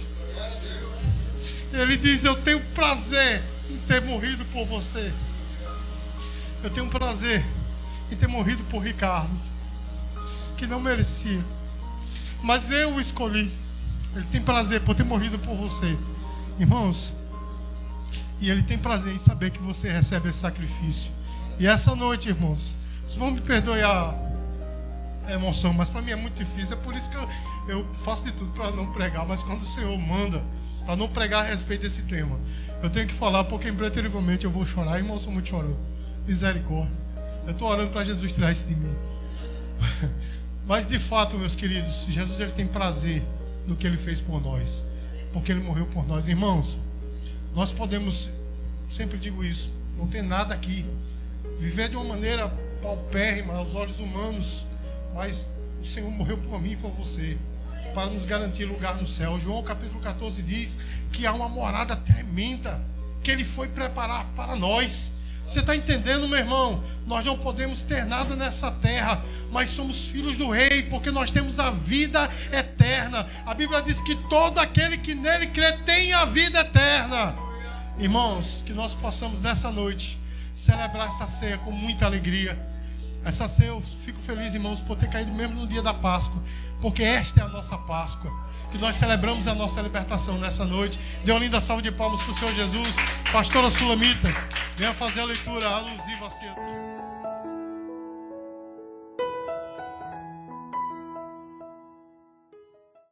Ele 1.71 1.95
diz: 1.95 2.25
Eu 2.25 2.35
tenho 2.35 2.59
prazer 2.73 3.43
em 3.69 3.77
ter 3.77 4.01
morrido 4.01 4.43
por 4.45 4.65
você. 4.65 5.11
Eu 6.63 6.69
tenho 6.69 6.87
prazer 6.87 7.43
em 8.11 8.15
ter 8.15 8.27
morrido 8.27 8.63
por 8.65 8.79
Ricardo, 8.79 9.29
que 10.57 10.65
não 10.65 10.79
merecia. 10.79 11.43
Mas 12.43 12.69
eu 12.69 12.95
o 12.95 12.99
escolhi. 12.99 13.49
Ele 14.13 14.25
tem 14.25 14.41
prazer 14.41 14.81
por 14.81 14.93
ter 14.93 15.03
morrido 15.03 15.39
por 15.39 15.55
você. 15.55 15.97
Irmãos, 16.59 17.15
e 18.39 18.49
ele 18.49 18.61
tem 18.61 18.77
prazer 18.77 19.13
em 19.15 19.17
saber 19.17 19.49
que 19.49 19.59
você 19.59 19.89
recebe 19.89 20.29
esse 20.29 20.39
sacrifício. 20.39 21.11
E 21.57 21.65
essa 21.65 21.95
noite, 21.95 22.27
irmãos, 22.29 22.75
vocês 23.03 23.17
vão 23.17 23.31
me 23.31 23.41
perdoar 23.41 24.13
a 25.25 25.33
emoção, 25.33 25.73
mas 25.73 25.87
para 25.87 26.01
mim 26.01 26.11
é 26.11 26.15
muito 26.15 26.35
difícil. 26.35 26.75
É 26.75 26.79
por 26.79 26.93
isso 26.93 27.09
que 27.09 27.15
eu, 27.15 27.29
eu 27.69 27.95
faço 27.95 28.25
de 28.25 28.33
tudo 28.33 28.51
para 28.51 28.69
não 28.71 28.91
pregar. 28.91 29.25
Mas 29.25 29.41
quando 29.41 29.61
o 29.61 29.67
Senhor 29.67 29.97
manda, 29.97 30.43
para 30.85 30.97
não 30.97 31.07
pregar 31.07 31.45
a 31.45 31.47
respeito 31.47 31.81
desse 31.81 32.01
tema, 32.03 32.37
eu 32.81 32.89
tenho 32.89 33.07
que 33.07 33.13
falar, 33.13 33.45
porque 33.45 33.69
impreterivelmente 33.69 34.43
eu 34.43 34.51
vou 34.51 34.65
chorar. 34.65 34.97
Irmão, 34.97 35.17
sou 35.17 35.31
muito 35.31 35.47
chorão. 35.47 35.77
Misericórdia. 36.27 36.91
Eu 37.45 37.51
estou 37.51 37.69
orando 37.69 37.91
para 37.91 38.03
Jesus 38.03 38.33
tirar 38.33 38.51
isso 38.51 38.67
de 38.67 38.75
mim. 38.75 38.95
Mas 40.65 40.85
de 40.87 40.97
fato, 40.97 41.37
meus 41.37 41.55
queridos, 41.55 42.05
Jesus 42.07 42.39
ele 42.39 42.51
tem 42.51 42.65
prazer 42.65 43.23
no 43.67 43.75
que 43.75 43.85
ele 43.85 43.97
fez 43.97 44.21
por 44.21 44.41
nós, 44.41 44.81
porque 45.33 45.51
ele 45.51 45.61
morreu 45.61 45.85
por 45.87 46.07
nós, 46.07 46.27
irmãos. 46.27 46.77
Nós 47.53 47.71
podemos, 47.71 48.29
sempre 48.89 49.17
digo 49.17 49.43
isso, 49.43 49.71
não 49.97 50.07
tem 50.07 50.21
nada 50.21 50.53
aqui, 50.53 50.85
viver 51.57 51.89
de 51.89 51.97
uma 51.97 52.05
maneira 52.05 52.47
paupérrima 52.81 53.55
aos 53.55 53.75
olhos 53.75 53.99
humanos, 53.99 54.65
mas 55.13 55.47
o 55.81 55.85
Senhor 55.85 56.09
morreu 56.09 56.37
por 56.37 56.61
mim 56.61 56.71
e 56.71 56.77
por 56.77 56.91
você, 56.91 57.37
para 57.93 58.09
nos 58.09 58.25
garantir 58.25 58.65
lugar 58.65 58.97
no 58.97 59.05
céu. 59.05 59.37
João 59.37 59.61
capítulo 59.61 59.99
14 59.99 60.41
diz 60.41 60.79
que 61.11 61.27
há 61.27 61.33
uma 61.33 61.47
morada 61.47 61.95
tremenda 61.95 62.81
que 63.21 63.31
ele 63.31 63.45
foi 63.45 63.67
preparar 63.67 64.25
para 64.35 64.55
nós. 64.55 65.11
Você 65.47 65.59
está 65.59 65.75
entendendo, 65.75 66.27
meu 66.27 66.39
irmão? 66.39 66.83
Nós 67.05 67.25
não 67.25 67.37
podemos 67.37 67.83
ter 67.83 68.05
nada 68.05 68.35
nessa 68.35 68.71
terra, 68.71 69.23
mas 69.51 69.69
somos 69.69 70.07
filhos 70.07 70.37
do 70.37 70.49
Rei, 70.49 70.83
porque 70.83 71.11
nós 71.11 71.31
temos 71.31 71.59
a 71.59 71.69
vida 71.69 72.29
eterna. 72.51 73.27
A 73.45 73.53
Bíblia 73.53 73.81
diz 73.81 73.99
que 74.01 74.15
todo 74.15 74.59
aquele 74.59 74.97
que 74.97 75.13
nele 75.13 75.47
crê 75.47 75.73
tem 75.73 76.13
a 76.13 76.25
vida 76.25 76.61
eterna. 76.61 77.35
Irmãos, 77.97 78.63
que 78.65 78.73
nós 78.73 78.95
possamos 78.95 79.41
nessa 79.41 79.71
noite 79.71 80.19
celebrar 80.55 81.07
essa 81.07 81.27
ceia 81.27 81.57
com 81.57 81.71
muita 81.71 82.05
alegria. 82.05 82.57
Essa 83.25 83.47
ceia 83.47 83.69
eu 83.69 83.81
fico 83.81 84.19
feliz, 84.19 84.53
irmãos, 84.53 84.81
por 84.81 84.97
ter 84.97 85.09
caído 85.09 85.31
mesmo 85.33 85.55
no 85.55 85.67
dia 85.67 85.81
da 85.81 85.93
Páscoa, 85.93 86.41
porque 86.81 87.03
esta 87.03 87.41
é 87.41 87.43
a 87.43 87.47
nossa 87.47 87.77
Páscoa 87.77 88.31
que 88.73 88.77
nós 88.79 88.95
celebramos 88.95 89.47
a 89.47 89.53
nossa 89.53 89.79
libertação 89.81 90.39
nessa 90.39 90.65
noite. 90.65 90.99
Dê 91.23 91.31
uma 91.31 91.39
linda 91.39 91.61
salva 91.61 91.79
de 91.79 91.91
palmas 91.91 92.23
para 92.23 92.31
o 92.31 92.35
Senhor 92.35 92.53
Jesus. 92.55 92.95
Pastora 93.31 93.69
Sulamita, 93.69 94.33
venha 94.75 94.95
fazer 94.95 95.21
a 95.21 95.25
leitura 95.25 95.69
alusiva 95.69 96.25
a 96.25 96.29
cedo. 96.31 96.92